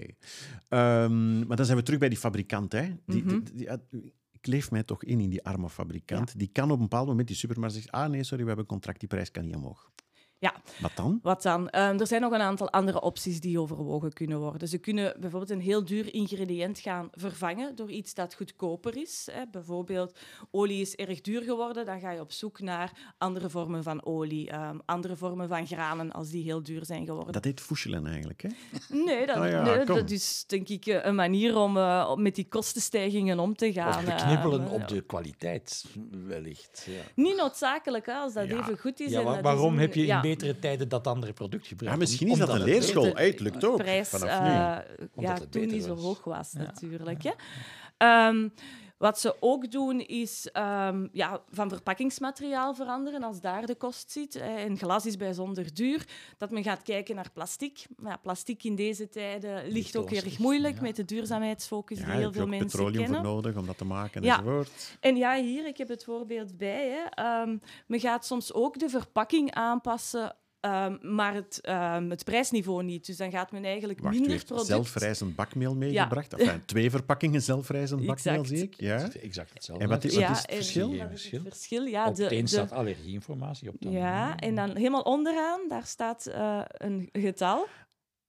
Ehm, 0.69 1.47
maar 1.47 1.57
dan 1.57 1.65
zijn 1.65 1.77
we 1.77 1.83
terug 1.83 1.99
bij 1.99 2.09
die 2.09 2.17
fabrikant. 2.17 2.71
Hè. 2.71 2.81
Die, 3.05 3.23
Mhm. 3.23 3.29
die, 3.29 3.53
die- 3.53 3.67
die- 3.89 4.13
ik 4.39 4.47
leef 4.47 4.71
mij 4.71 4.83
toch 4.83 5.03
in, 5.03 5.19
in 5.19 5.29
die 5.29 5.43
arme 5.43 5.69
fabrikant. 5.69 6.39
Die 6.39 6.49
kan 6.51 6.71
op 6.71 6.77
een 6.77 6.83
bepaald 6.83 7.07
moment, 7.07 7.27
die 7.27 7.37
supermarkt 7.37 7.75
zegt, 7.75 7.91
ah 7.91 8.09
nee, 8.09 8.23
sorry, 8.23 8.41
we 8.41 8.47
hebben 8.47 8.65
een 8.65 8.71
contract, 8.71 8.99
die 8.99 9.09
prijs 9.09 9.31
kan 9.31 9.45
niet 9.45 9.55
omhoog. 9.55 9.91
Ja. 10.39 10.53
Wat 10.79 10.91
dan? 10.95 11.19
Wat 11.21 11.41
dan? 11.41 11.69
Ehm, 11.69 11.99
er 11.99 12.07
zijn 12.07 12.21
nog 12.21 12.31
een 12.31 12.41
aantal 12.41 12.69
andere 12.71 13.01
opties 13.01 13.39
die 13.39 13.59
overwogen 13.59 14.13
kunnen 14.13 14.39
worden. 14.39 14.67
Ze 14.67 14.77
kunnen 14.77 15.15
bijvoorbeeld 15.19 15.51
een 15.51 15.61
heel 15.61 15.85
duur 15.85 16.13
ingrediënt 16.13 16.79
gaan 16.79 17.07
vervangen 17.11 17.75
door 17.75 17.89
iets 17.91 18.13
dat 18.13 18.33
goedkoper 18.35 18.97
is. 18.97 19.27
Hè. 19.31 19.41
Bijvoorbeeld, 19.51 20.19
olie 20.51 20.81
is 20.81 20.95
erg 20.95 21.21
duur 21.21 21.41
geworden, 21.41 21.85
dan 21.85 21.99
ga 21.99 22.11
je 22.11 22.19
op 22.19 22.31
zoek 22.31 22.59
naar 22.59 23.13
andere 23.17 23.49
vormen 23.49 23.83
van 23.83 24.05
olie, 24.05 24.49
ehm, 24.49 24.77
andere 24.85 25.15
vormen 25.15 25.47
van 25.47 25.67
granen 25.67 26.11
als 26.11 26.29
die 26.29 26.43
heel 26.43 26.63
duur 26.63 26.85
zijn 26.85 27.05
geworden. 27.05 27.33
Dat 27.33 27.43
heet 27.43 27.61
foeschelen 27.61 28.05
eigenlijk. 28.07 28.41
Hè? 28.41 28.49
Nee, 28.97 29.25
dat, 29.25 29.37
Oh 29.37 29.47
ja, 29.49 29.63
nee, 29.63 29.85
kom. 29.85 29.95
dat 29.95 30.09
is 30.11 30.43
denk 30.47 30.67
ik 30.69 30.85
eh, 30.85 31.05
een 31.05 31.15
manier 31.15 31.57
om 31.57 31.77
eh, 31.77 32.07
om 32.11 32.21
met 32.21 32.35
die 32.35 32.47
kostenstijgingen 32.47 33.39
om 33.39 33.55
te 33.55 33.71
gaan. 33.73 34.05
Of 34.05 34.21
eh, 34.63 34.71
op 34.73 34.87
de 34.87 35.01
kwaliteit, 35.01 35.85
wellicht. 36.27 36.85
Ja. 36.89 37.01
Niet 37.15 37.35
noodzakelijk, 37.37 38.05
hè, 38.05 38.13
als 38.13 38.33
dat 38.33 38.47
Ja. 38.47 38.59
even 38.59 38.77
goed 38.77 38.99
is. 38.99 39.11
Ja, 39.11 39.19
en 39.19 39.25
dat 39.25 39.35
is 39.35 39.41
waarom 39.41 39.73
een- 39.73 39.79
heb 39.79 39.93
je 39.93 40.05
in. 40.05 40.21
Betere 40.27 40.59
tijden 40.59 40.89
dat 40.89 41.07
andere 41.07 41.33
product 41.33 41.67
gebruikt? 41.67 41.93
Ja, 41.95 41.99
misschien 42.01 42.27
is 42.27 42.37
dat 42.37 42.49
een 42.49 42.55
het 42.55 42.63
leerschool. 42.63 43.03
beter- 43.03 43.17
Hey, 43.17 43.27
het 43.27 43.39
lukt 43.39 43.65
ook. 43.65 43.77
prijs 43.77 44.09
Vanaf 44.09 44.29
eh, 44.29 44.43
nu. 44.43 44.49
ja, 45.23 45.33
het 45.33 45.51
toen 45.51 45.67
niet 45.67 45.83
zo 45.83 45.95
hoog 45.95 46.23
was, 46.23 46.51
Ja. 46.51 46.59
natuurlijk. 46.61 47.23
Hè. 47.23 47.31
Ehm, 47.97 48.47
wat 48.97 49.19
ze 49.19 49.35
ook 49.39 49.71
doen, 49.71 49.99
is 49.99 50.49
ehm, 50.51 51.07
ja, 51.11 51.41
van 51.51 51.69
verpakkingsmateriaal 51.69 52.73
veranderen 52.75 53.23
als 53.23 53.41
daar 53.41 53.65
de 53.65 53.75
kost 53.75 54.11
zit. 54.11 54.33
hè. 54.33 54.55
En 54.55 54.77
glas 54.77 55.05
is 55.05 55.17
bijzonder 55.17 55.73
duur. 55.73 56.05
Dat 56.37 56.51
men 56.51 56.63
gaat 56.63 56.81
kijken 56.81 57.15
naar 57.15 57.29
plastic. 57.33 57.85
Maar 57.97 58.11
ja, 58.11 58.17
plastic 58.17 58.63
in 58.63 58.75
deze 58.75 59.09
tijden 59.09 59.55
ligt, 59.61 59.73
Ligt 59.73 59.97
ook 59.97 60.09
wel 60.09 60.21
erg 60.23 60.39
moeilijk 60.39 60.75
ja. 60.75 60.81
met 60.81 60.95
de 60.95 61.05
duurzaamheidsfocus 61.05 61.99
Ja, 61.99 62.05
die 62.05 62.13
heel 62.13 62.27
je 62.27 62.33
veel 62.33 62.47
mensen 62.47 62.67
petroleum 62.69 63.01
kennen. 63.03 63.21
voor 63.23 63.29
nodig 63.33 63.55
om 63.55 63.65
dat 63.65 63.77
te 63.77 63.85
maken 63.85 64.23
Ja. 64.23 64.37
enzovoort. 64.39 64.97
En 64.99 65.15
ja, 65.15 65.35
hier, 65.41 65.65
ik 65.67 65.77
heb 65.77 65.87
het 65.87 66.03
voorbeeld 66.03 66.57
bij. 66.57 66.89
Hè. 66.89 67.03
Ehm, 67.23 67.57
men 67.87 67.99
gaat 67.99 68.25
soms 68.25 68.53
ook 68.53 68.79
de 68.79 68.89
verpakking 68.89 69.53
aanpassen, 69.53 70.35
ehm, 70.59 70.97
maar 71.15 71.33
het, 71.33 71.61
ehm, 71.61 72.09
het 72.09 72.23
prijsniveau 72.23 72.83
niet. 72.83 73.05
Dus 73.05 73.17
dan 73.17 73.31
gaat 73.31 73.51
men 73.51 73.63
eigenlijk 73.63 73.99
Wacht, 73.99 74.13
minder 74.13 74.31
heeft 74.31 74.45
product... 74.45 74.67
zelfrijzend 74.67 75.35
bakmeel 75.35 75.75
meegebracht. 75.75 76.33
Enfin, 76.33 76.65
twee 76.65 76.89
verpakkingen 76.89 77.41
zelfrijzend 77.41 78.05
bakmeel, 78.15 78.45
zie 78.45 78.57
ik. 78.63 78.79
Ja? 78.81 79.09
Exact 79.21 79.53
hetzelfde. 79.53 79.83
En 79.83 79.89
wat 79.89 80.03
is- 80.03 80.15
net. 80.15 80.27
wat 80.27 80.35
is 80.37 80.41
het 80.41 80.49
en- 80.49 80.55
verschil? 80.55 80.89
Geen 80.89 81.11
is 81.11 81.31
het 81.31 81.41
verschil. 81.41 81.83
Ja, 81.85 82.07
op 82.07 82.15
de, 82.15 82.41
staat 82.47 82.71
allergieinformatie, 82.71 83.69
op 83.69 83.75
de 83.79 83.89
ja, 83.89 84.35
en 84.37 84.55
dan 84.55 84.75
helemaal 84.75 85.01
onderaan, 85.01 85.59
daar 85.67 85.85
staat 85.85 86.25
eh, 86.25 86.61
een 86.67 87.09
getal. 87.11 87.67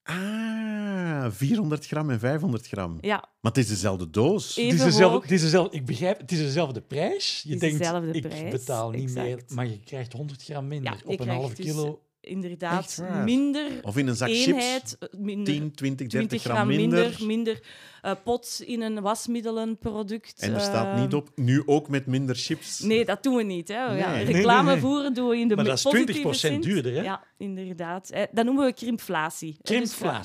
Ah, 0.02 1.26
400 1.30 1.86
gram 1.86 2.10
en 2.10 2.18
500 2.18 2.66
gram. 2.66 2.98
Ja, 3.00 3.16
Maar 3.40 3.52
het 3.52 3.56
is 3.56 3.68
dezelfde 3.68 4.10
doos. 4.10 4.56
Even 4.56 4.70
Het 4.70 4.78
is, 4.78 4.84
dezelfde, 4.84 5.20
het 5.20 5.30
is 5.30 5.40
dezelfde, 5.40 5.76
ik 5.76 5.86
begrijp, 5.86 6.18
het 6.20 6.32
is 6.32 6.38
dezelfde 6.38 6.80
prijs. 6.80 7.42
Je 7.46 7.54
is 7.54 7.60
denkt, 7.60 7.78
dezelfde 7.78 8.10
ik 8.12 8.22
prijs, 8.22 8.50
betaal 8.50 8.90
niet 8.90 9.14
meer, 9.14 9.42
maar 9.48 9.66
je 9.66 9.80
krijgt 9.80 10.12
100 10.12 10.42
gram 10.42 10.68
minder 10.68 10.92
Ja, 10.92 10.98
op 11.04 11.20
een 11.20 11.28
half 11.28 11.54
dus 11.54 11.66
kilo. 11.66 12.02
Inderdaad 12.20 13.02
minder 13.24 13.70
Of 13.82 13.96
in 13.96 14.06
een 14.06 14.16
zak 14.16 14.28
chips, 14.28 14.46
eenheid, 14.46 14.96
eh, 14.98 15.08
minder, 15.18 15.44
10, 15.54 15.72
20, 15.72 16.06
20 16.08 16.28
30 16.28 16.42
gram 16.42 16.66
minder, 16.66 16.98
minder. 16.98 17.26
minder 17.26 17.62
eh, 18.02 18.12
pot 18.24 18.62
in 18.66 18.80
een 18.80 19.00
wasmiddelenproduct. 19.00 20.40
En 20.40 20.54
er 20.54 20.60
staat 20.60 20.86
ehm, 20.86 21.00
niet 21.00 21.14
op, 21.14 21.28
nu 21.34 21.62
ook 21.66 21.88
met 21.88 22.06
minder 22.06 22.36
chips. 22.36 22.80
Nee, 22.80 23.04
dat 23.04 23.22
doen 23.22 23.36
we 23.36 23.42
niet. 23.42 23.68
Hè. 23.68 23.74
Ja, 23.74 23.90
Nee. 23.92 24.06
Nee, 24.16 24.24
nee, 24.24 24.34
reclame 24.34 24.70
nee. 24.70 24.80
voeren 24.80 25.14
doen 25.14 25.28
we 25.28 25.38
in 25.38 25.48
de 25.48 25.54
Maar 25.54 25.64
dat 25.64 25.76
is 25.76 25.82
positieve 25.82 26.28
20% 26.28 26.30
zin. 26.30 26.60
duurder, 26.60 26.92
hè? 26.94 27.02
Ja, 27.02 27.24
inderdaad. 27.38 28.10
Eh, 28.10 28.22
Dat 28.32 28.44
noemen 28.44 28.64
we 28.64 28.72
krimpflatie. 28.72 29.56
Dus, 29.62 29.68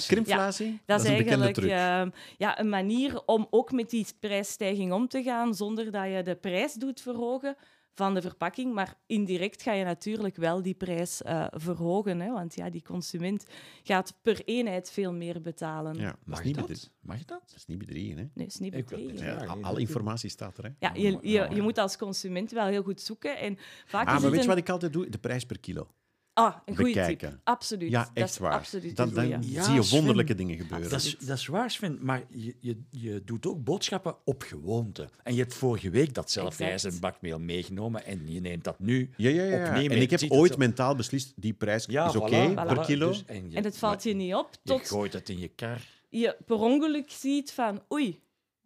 Krimpflatie. 0.07 0.79
Dat 0.85 0.99
is, 1.03 1.07
een 1.09 1.17
bekende 1.17 1.43
eigenlijk 1.43 1.53
truc. 1.53 1.69
ehm, 1.69 2.09
ja, 2.37 2.59
een 2.59 2.69
manier 2.69 3.21
om 3.25 3.47
ook 3.49 3.71
met 3.71 3.89
die 3.89 4.05
prijsstijging 4.19 4.91
om 4.93 5.07
te 5.07 5.23
gaan 5.23 5.53
zonder 5.53 5.91
dat 5.91 6.05
je 6.05 6.21
de 6.23 6.35
prijs 6.35 6.73
doet 6.73 7.01
verhogen 7.01 7.55
van 7.93 8.13
de 8.13 8.21
verpakking. 8.21 8.73
Maar 8.73 8.95
indirect 9.05 9.61
ga 9.61 9.73
je 9.73 9.83
natuurlijk 9.83 10.35
wel 10.35 10.61
die 10.61 10.73
prijs 10.73 11.21
eh, 11.21 11.45
verhogen. 11.49 12.19
Hè? 12.19 12.31
Want 12.31 12.55
ja, 12.55 12.69
die 12.69 12.81
consument 12.83 13.45
gaat 13.83 14.13
per 14.21 14.41
eenheid 14.45 14.91
veel 14.91 15.13
meer 15.13 15.41
betalen. 15.41 15.95
Ja, 15.95 16.05
dat 16.09 16.17
Mag 16.23 16.39
is 16.39 16.45
niet 16.45 16.55
dat? 16.55 16.91
Mag 17.01 17.17
dat? 17.17 17.27
dat 17.27 17.53
is 17.55 17.65
niet 17.65 17.77
bedriegen. 17.77 18.17
Hè? 18.17 18.25
Nee, 18.33 18.45
is 18.47 18.59
niet 18.59 18.71
bedriegen. 18.75 19.25
Ja, 19.25 19.35
alle 19.45 19.61
dat- 19.61 19.77
informatie 19.79 20.29
staat 20.29 20.57
er. 20.57 20.63
Hè? 20.63 20.69
Ja, 20.79 20.91
je, 20.93 21.17
je, 21.21 21.47
je 21.53 21.61
moet 21.61 21.77
als 21.77 21.97
consument 21.97 22.51
wel 22.51 22.65
heel 22.65 22.83
goed 22.83 23.01
zoeken. 23.01 23.37
En 23.37 23.57
vaak 23.85 24.07
Ah, 24.07 24.15
is 24.15 24.21
maar 24.21 24.31
weet 24.31 24.39
je 24.39 24.45
een... 24.45 24.53
wat 24.53 24.57
ik 24.63 24.69
altijd 24.69 24.93
doe? 24.93 25.09
De 25.09 25.17
prijs 25.17 25.45
per 25.45 25.59
kilo. 25.59 25.87
Ah, 26.35 26.55
een 26.65 26.75
goede 26.75 26.91
tip. 26.91 27.01
bekijken. 27.01 27.39
Absoluut. 27.43 27.89
Ja, 27.91 27.99
Dat 28.03 28.11
echt 28.13 28.29
is 28.29 28.37
waar. 28.37 28.51
Absoluut 28.53 28.95
Dan, 28.95 29.09
dan. 29.13 29.27
Ja, 29.29 29.63
zie 29.63 29.73
je 29.73 29.81
Sven, 29.83 29.97
wonderlijke 29.97 30.35
dingen 30.35 30.57
gebeuren. 30.57 30.89
Dat 30.89 31.01
is, 31.03 31.17
dat 31.17 31.37
is 31.37 31.47
waar, 31.47 31.71
Sven, 31.71 31.97
maar 32.01 32.23
je, 32.29 32.55
je, 32.59 32.77
je 32.89 33.21
doet 33.25 33.45
ook 33.45 33.63
boodschappen 33.63 34.15
op 34.25 34.41
gewoonte. 34.43 35.09
En 35.23 35.33
je 35.35 35.39
hebt 35.41 35.53
vorige 35.53 35.89
week 35.89 36.13
dat 36.13 36.31
zelfrijzend 36.31 36.93
Exact. 36.93 36.99
bakmeel 37.13 37.39
meegenomen 37.39 38.05
en 38.05 38.31
je 38.31 38.39
neemt 38.41 38.63
dat 38.63 38.79
nu 38.79 39.09
Ja, 39.17 39.29
ja, 39.29 39.43
ja. 39.43 39.65
opnemen. 39.67 39.95
En 39.95 40.01
ik 40.01 40.09
heb 40.09 40.23
ooit 40.27 40.51
zo- 40.51 40.57
mentaal 40.57 40.95
beslist, 40.95 41.33
die 41.35 41.53
prijs 41.53 41.85
Ja, 41.85 42.05
is 42.07 42.15
oké 42.15 42.49
voilà. 42.51 42.53
per 42.55 42.79
kilo. 42.85 43.07
Dus- 43.07 43.23
en, 43.25 43.49
je, 43.49 43.55
En 43.57 43.63
het 43.63 43.77
valt 43.77 43.95
maar 44.03 44.07
je 44.07 44.13
niet 44.19 44.33
op 44.35 44.49
Je 44.51 44.59
tot 44.63 44.87
gooit 44.87 45.13
het 45.13 45.29
in 45.29 45.39
je 45.39 45.47
kar. 45.47 45.81
je 46.09 46.37
per 46.45 46.55
ongeluk 46.57 47.11
ziet 47.11 47.51
van 47.51 47.81
oei, 47.91 48.21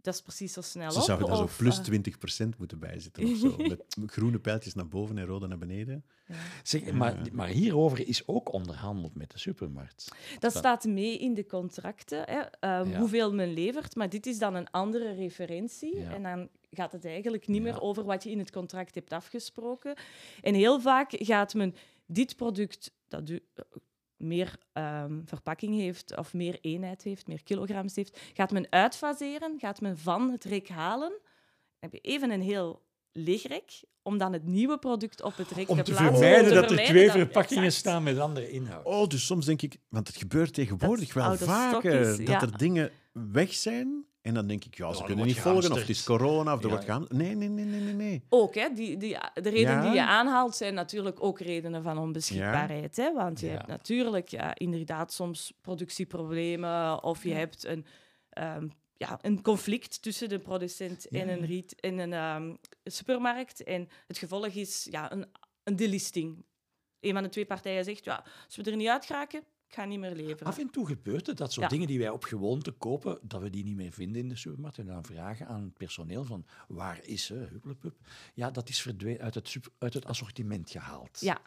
dat 0.07 0.15
is 0.15 0.21
precies 0.21 0.53
zo 0.53 0.61
snel 0.61 0.91
Ze 0.91 0.97
op. 0.99 1.03
zouden 1.03 1.27
daar 1.27 1.37
zo 1.37 1.43
of, 1.43 1.57
plus 1.57 1.79
eh, 1.79 2.45
20% 2.45 2.57
moeten 2.57 2.79
bijzitten 2.79 3.23
of 3.31 3.37
zo. 3.37 3.55
Met 3.67 3.83
groene 4.05 4.39
pijltjes 4.39 4.73
naar 4.73 4.87
boven 4.87 5.17
en 5.17 5.25
rode 5.25 5.47
naar 5.47 5.57
beneden. 5.57 6.05
Zeg, 6.63 6.91
maar, 6.91 7.17
maar 7.31 7.47
hierover 7.47 8.07
is 8.07 8.27
ook 8.27 8.53
onderhandeld 8.53 9.15
met 9.15 9.31
de 9.31 9.39
supermarkt. 9.39 10.11
Dat 10.39 10.55
staat 10.55 10.85
mee 10.85 11.17
in 11.17 11.33
de 11.33 11.45
contracten, 11.45 12.23
hè, 12.25 12.39
ehm, 12.59 12.89
Ja. 12.89 12.99
hoeveel 12.99 13.33
men 13.33 13.53
levert. 13.53 13.95
Maar 13.95 14.09
dit 14.09 14.25
is 14.25 14.39
dan 14.39 14.55
een 14.55 14.69
andere 14.71 15.13
referentie. 15.13 15.97
Ja. 15.99 16.13
En 16.13 16.23
dan 16.23 16.49
gaat 16.71 16.91
het 16.91 17.05
eigenlijk 17.05 17.47
niet 17.47 17.57
Ja. 17.57 17.63
meer 17.63 17.81
over 17.81 18.03
wat 18.03 18.23
je 18.23 18.29
in 18.31 18.39
het 18.39 18.51
contract 18.51 18.95
hebt 18.95 19.11
afgesproken. 19.13 19.95
En 20.41 20.53
heel 20.53 20.79
vaak 20.81 21.09
gaat 21.11 21.53
men 21.53 21.75
dit 22.05 22.35
product, 22.35 22.91
dat 23.07 23.29
u 23.29 23.39
meer 24.17 24.57
ehm, 24.73 25.19
verpakking 25.25 25.75
heeft 25.75 26.17
of 26.17 26.33
meer 26.33 26.57
eenheid 26.61 27.03
heeft, 27.03 27.27
meer 27.27 27.43
kilograms 27.43 27.95
heeft, 27.95 28.19
gaat 28.33 28.51
men 28.51 28.67
uitfaseren, 28.69 29.59
gaat 29.59 29.81
men 29.81 29.97
van 29.97 30.31
het 30.31 30.43
rek 30.43 30.69
halen. 30.69 31.09
Dan 31.09 31.89
heb 31.89 31.93
je 31.93 31.99
even 31.99 32.31
een 32.31 32.41
heel 32.41 32.85
leeg 33.11 33.47
rek, 33.47 33.83
om 34.01 34.17
dan 34.17 34.33
het 34.33 34.43
nieuwe 34.43 34.77
product 34.77 35.23
op 35.23 35.37
het 35.37 35.51
rek 35.51 35.69
Om 35.69 35.77
te 35.77 35.83
te 35.83 35.91
plaatsen. 35.91 36.17
vermijden 36.17 36.43
om 36.43 36.47
te 36.47 36.53
dat 36.53 36.63
er 36.63 36.67
vermijden 36.67 36.95
twee 36.95 37.11
verpakkingen 37.11 37.63
exact. 37.63 37.85
staan 37.85 38.03
met 38.03 38.19
andere 38.19 38.49
inhoud. 38.49 38.85
Oh, 38.85 39.07
dus 39.07 39.25
soms 39.25 39.45
denk 39.45 39.61
ik, 39.61 39.77
want 39.89 40.07
het 40.07 40.17
gebeurt 40.17 40.53
tegenwoordig 40.53 41.13
Dat 41.13 41.39
wel 41.39 41.47
vaker, 41.47 42.19
is, 42.19 42.25
dat 42.25 42.41
er 42.41 42.57
dingen 42.57 42.91
weg 43.11 43.53
zijn. 43.53 44.05
En 44.27 44.33
dan 44.33 44.47
denk 44.47 44.65
ik, 44.65 44.75
ja, 44.77 44.93
ze 44.93 45.03
kunnen 45.03 45.25
niet 45.25 45.39
volgen, 45.39 45.71
of 45.71 45.79
het 45.79 45.89
is 45.89 46.03
corona, 46.03 46.53
of 46.53 46.57
er 46.59 46.63
Ja. 46.65 46.69
wordt 46.71 46.85
gaan. 46.85 47.05
Nee, 47.09 47.35
nee, 47.35 47.49
nee, 47.49 47.65
nee, 47.65 47.93
nee. 47.93 48.23
Ook, 48.29 48.55
hè, 48.55 48.69
die, 48.73 48.97
die, 48.97 49.17
de 49.33 49.49
redenen 49.49 49.75
Ja. 49.75 49.81
die 49.81 49.91
je 49.91 50.05
aanhaalt 50.05 50.55
zijn 50.55 50.73
natuurlijk 50.73 51.23
ook 51.23 51.39
redenen 51.39 51.83
van 51.83 51.97
onbeschikbaarheid. 51.97 52.95
Hè? 52.97 53.13
Want 53.13 53.39
je 53.39 53.45
Ja. 53.45 53.51
hebt 53.51 53.67
natuurlijk 53.67 54.27
ja, 54.29 54.55
inderdaad 54.55 55.13
soms 55.13 55.53
productieproblemen 55.61 57.03
of 57.03 57.23
je 57.23 57.33
hebt 57.33 57.65
een, 57.65 57.85
ehm, 58.29 58.67
ja, 58.93 59.19
een 59.21 59.41
conflict 59.41 60.01
tussen 60.01 60.29
de 60.29 60.39
producent 60.39 61.07
en 61.07 61.29
een, 61.29 61.45
riet, 61.45 61.79
en 61.79 61.97
een 61.97 62.13
ehm, 62.13 62.55
supermarkt. 62.83 63.63
En 63.63 63.89
het 64.07 64.17
gevolg 64.17 64.45
is 64.47 64.87
ja, 64.91 65.11
een, 65.11 65.25
een 65.63 65.75
delisting. 65.75 66.45
Een 66.99 67.13
van 67.13 67.23
de 67.23 67.29
twee 67.29 67.45
partijen 67.45 67.83
zegt, 67.83 68.05
ja, 68.05 68.23
als 68.45 68.55
we 68.55 68.63
er 68.63 68.75
niet 68.75 68.87
uit 68.87 69.05
geraken, 69.05 69.43
ik 69.67 69.73
ga 69.73 69.85
niet 69.85 69.99
meer 69.99 70.15
leveren. 70.15 70.47
Af 70.47 70.57
en 70.57 70.69
toe 70.69 70.87
gebeurt 70.87 71.27
het 71.27 71.37
dat 71.37 71.53
zo 71.53 71.61
Ja. 71.61 71.67
dingen 71.67 71.87
die 71.87 71.99
wij 71.99 72.09
op 72.09 72.23
gewoonte 72.23 72.71
kopen, 72.71 73.19
dat 73.21 73.41
we 73.41 73.49
die 73.49 73.63
niet 73.63 73.75
meer 73.75 73.91
vinden 73.91 74.21
in 74.21 74.29
de 74.29 74.35
supermarkt. 74.35 74.77
En 74.77 74.85
dan 74.85 75.03
vragen 75.05 75.47
aan 75.47 75.61
het 75.63 75.73
personeel 75.73 76.23
van, 76.23 76.45
waar 76.67 76.99
is 77.03 77.25
ze? 77.25 77.33
Hupplepup. 77.33 77.95
Ja, 78.33 78.51
dat 78.51 78.69
is 78.69 78.81
verdwenen 78.81 79.21
uit 79.21 79.35
het, 79.35 79.55
uit 79.77 79.93
het 79.93 80.05
assortiment 80.05 80.69
gehaald. 80.69 81.19
Ja, 81.19 81.41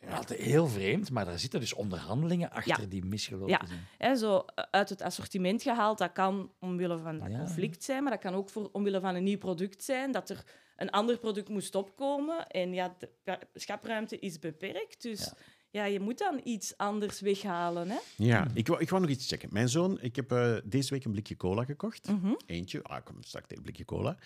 Ja, 0.00 0.22
heel 0.26 0.66
vreemd, 0.66 1.10
maar 1.10 1.24
daar 1.24 1.38
zitten 1.38 1.60
dus 1.60 1.72
onderhandelingen 1.72 2.50
achter 2.50 2.80
Ja. 2.82 2.86
die 2.88 3.04
misgelopen 3.04 3.48
Ja. 3.48 3.66
zijn. 3.66 3.80
Hè, 3.98 4.16
zo 4.16 4.36
eh, 4.38 4.64
uit 4.70 4.88
het 4.88 5.02
assortiment 5.02 5.62
gehaald. 5.62 5.98
Dat 5.98 6.12
kan 6.12 6.52
omwille 6.58 6.98
van 6.98 7.18
dat 7.18 7.30
Ja. 7.30 7.38
conflict 7.38 7.84
zijn, 7.84 8.02
maar 8.02 8.12
dat 8.12 8.20
kan 8.20 8.34
ook 8.34 8.48
voor, 8.50 8.68
omwille 8.72 9.00
van 9.00 9.14
een 9.14 9.24
nieuw 9.24 9.38
product 9.38 9.82
zijn. 9.82 10.12
Dat 10.12 10.30
er 10.30 10.44
een 10.76 10.90
ander 10.90 11.18
product 11.18 11.48
moest 11.48 11.74
opkomen. 11.74 12.46
En 12.46 12.72
ja, 12.72 12.96
de 12.98 13.38
schapruimte 13.54 14.18
is 14.18 14.38
beperkt. 14.38 15.02
Dus 15.02 15.32
Ja. 15.72 15.84
je 15.84 16.00
moet 16.00 16.18
dan 16.18 16.40
iets 16.44 16.76
anders 16.76 17.20
weghalen. 17.20 17.88
Hè? 17.90 17.98
Ja, 18.16 18.46
ik 18.54 18.66
wou, 18.66 18.80
ik 18.80 18.90
wou 18.90 19.02
nog 19.02 19.10
iets 19.10 19.28
checken. 19.28 19.48
Mijn 19.52 19.68
zoon, 19.68 20.00
ik 20.00 20.16
heb 20.16 20.32
eh, 20.32 20.56
deze 20.64 20.90
week 20.90 21.04
een 21.04 21.10
blikje 21.12 21.36
cola 21.36 21.64
gekocht. 21.64 22.08
Mhm. 22.08 22.32
Eentje. 22.46 22.82
Ah, 22.82 22.98
ik 22.98 23.04
kom 23.04 23.22
straks 23.22 23.46
tegen 23.46 23.56
een 23.56 23.62
blikje 23.62 23.84
cola. 23.84 24.16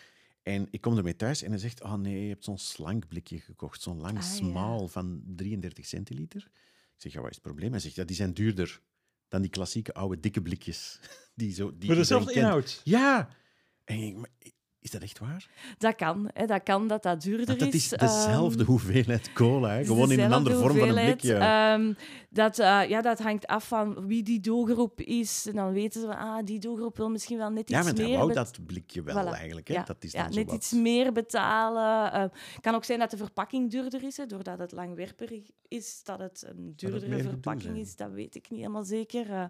En 0.43 0.67
ik 0.71 0.81
kom 0.81 0.97
ermee 0.97 1.17
thuis 1.17 1.43
en 1.43 1.51
hij 1.51 1.59
zegt, 1.59 1.83
oh 1.83 1.95
nee, 1.95 2.23
je 2.23 2.29
hebt 2.29 2.45
zo'n 2.45 2.59
slank 2.59 3.09
blikje 3.09 3.39
gekocht. 3.41 3.83
Zo'n 3.83 4.01
lang 4.01 4.17
Ah, 4.19 4.23
ja. 4.23 4.29
smaal 4.29 4.89
van 4.89 5.23
33 5.27 5.87
centiliter. 5.87 6.41
Ik 6.95 7.03
zeg, 7.03 7.13
ja, 7.13 7.21
wat 7.21 7.29
is 7.31 7.35
het 7.37 7.45
probleem? 7.45 7.71
Hij 7.71 7.81
zegt, 7.81 7.95
ja, 7.95 8.05
die 8.05 8.17
zijn 8.17 8.35
duurder 8.35 8.81
dan 9.29 9.41
die 9.43 9.51
klassieke 9.51 9.95
oude 9.95 10.21
dikke 10.21 10.43
blikjes. 10.43 10.99
Die 11.35 11.53
zo, 11.55 11.73
die 11.79 11.95
dezelfde 11.95 12.33
inhoud. 12.33 12.81
Ja. 12.85 13.29
En 13.85 13.99
ik, 13.99 14.17
maar 14.17 14.31
is 14.87 14.93
dat 14.93 15.03
echt 15.03 15.19
waar? 15.19 15.49
Dat 15.79 15.95
kan. 15.95 16.31
Hè? 16.33 16.47
Dat 16.47 16.63
kan 16.63 16.89
dat 16.89 17.03
dat 17.03 17.21
duurder 17.23 17.47
Want 17.47 17.59
dat 17.59 17.69
is. 17.75 17.75
is 17.93 17.99
dezelfde 17.99 18.59
Ehm, 18.59 18.67
hoeveelheid 18.71 19.33
cola, 19.33 19.69
hè? 19.71 19.81
Is 19.81 19.87
gewoon 19.87 20.11
in 20.13 20.21
een 20.21 20.33
andere 20.33 20.57
vorm 20.57 20.77
van 20.79 20.89
een 20.89 20.95
blikje. 21.05 21.35
Ehm, 21.35 21.93
dat, 22.31 22.59
eh, 22.59 22.89
ja, 22.89 23.01
dat 23.03 23.19
hangt 23.19 23.47
af 23.47 23.69
van 23.69 24.07
wie 24.07 24.23
die 24.23 24.41
doelgroep 24.41 25.01
is. 25.01 25.47
En 25.49 25.55
dan 25.55 25.73
weten 25.73 26.01
ze 26.01 26.07
van, 26.07 26.17
ah, 26.19 26.45
die 26.45 26.59
doelgroep 26.59 26.97
wil 26.97 27.11
misschien 27.11 27.39
wel 27.39 27.51
net 27.51 27.69
ja, 27.69 27.79
iets 27.79 27.87
hij 27.91 28.07
meer... 28.07 28.15
wou 28.17 28.27
bet- 28.27 28.37
dat 28.37 28.59
blikje 28.67 29.03
wel 29.03 29.25
Voilà. 29.25 29.37
eigenlijk. 29.37 29.69
Hè? 29.69 29.75
Ja, 29.75 29.83
dat 29.83 30.05
is 30.05 30.13
ja, 30.13 30.23
dan 30.23 30.33
zo 30.33 30.39
net 30.41 30.53
iets 30.53 30.73
meer 30.73 31.13
betalen. 31.13 32.21
Het 32.21 32.33
kan 32.61 32.75
ook 32.75 32.85
zijn 32.85 32.99
dat 32.99 33.11
de 33.11 33.17
verpakking 33.17 33.71
duurder 33.71 34.03
is. 34.03 34.17
Hè, 34.17 34.27
doordat 34.27 34.59
het 34.59 34.73
langwerperig 34.73 35.43
is, 35.69 36.01
dat 36.05 36.19
het 36.19 36.45
een 36.49 36.73
duurdere 36.77 37.23
verpakking 37.23 37.77
is. 37.77 37.97
Dat 37.97 38.11
weet 38.11 38.35
ik 38.35 38.51
niet 38.51 38.61
helemaal 38.61 38.85
zeker. 38.85 39.31
eh. 39.31 39.45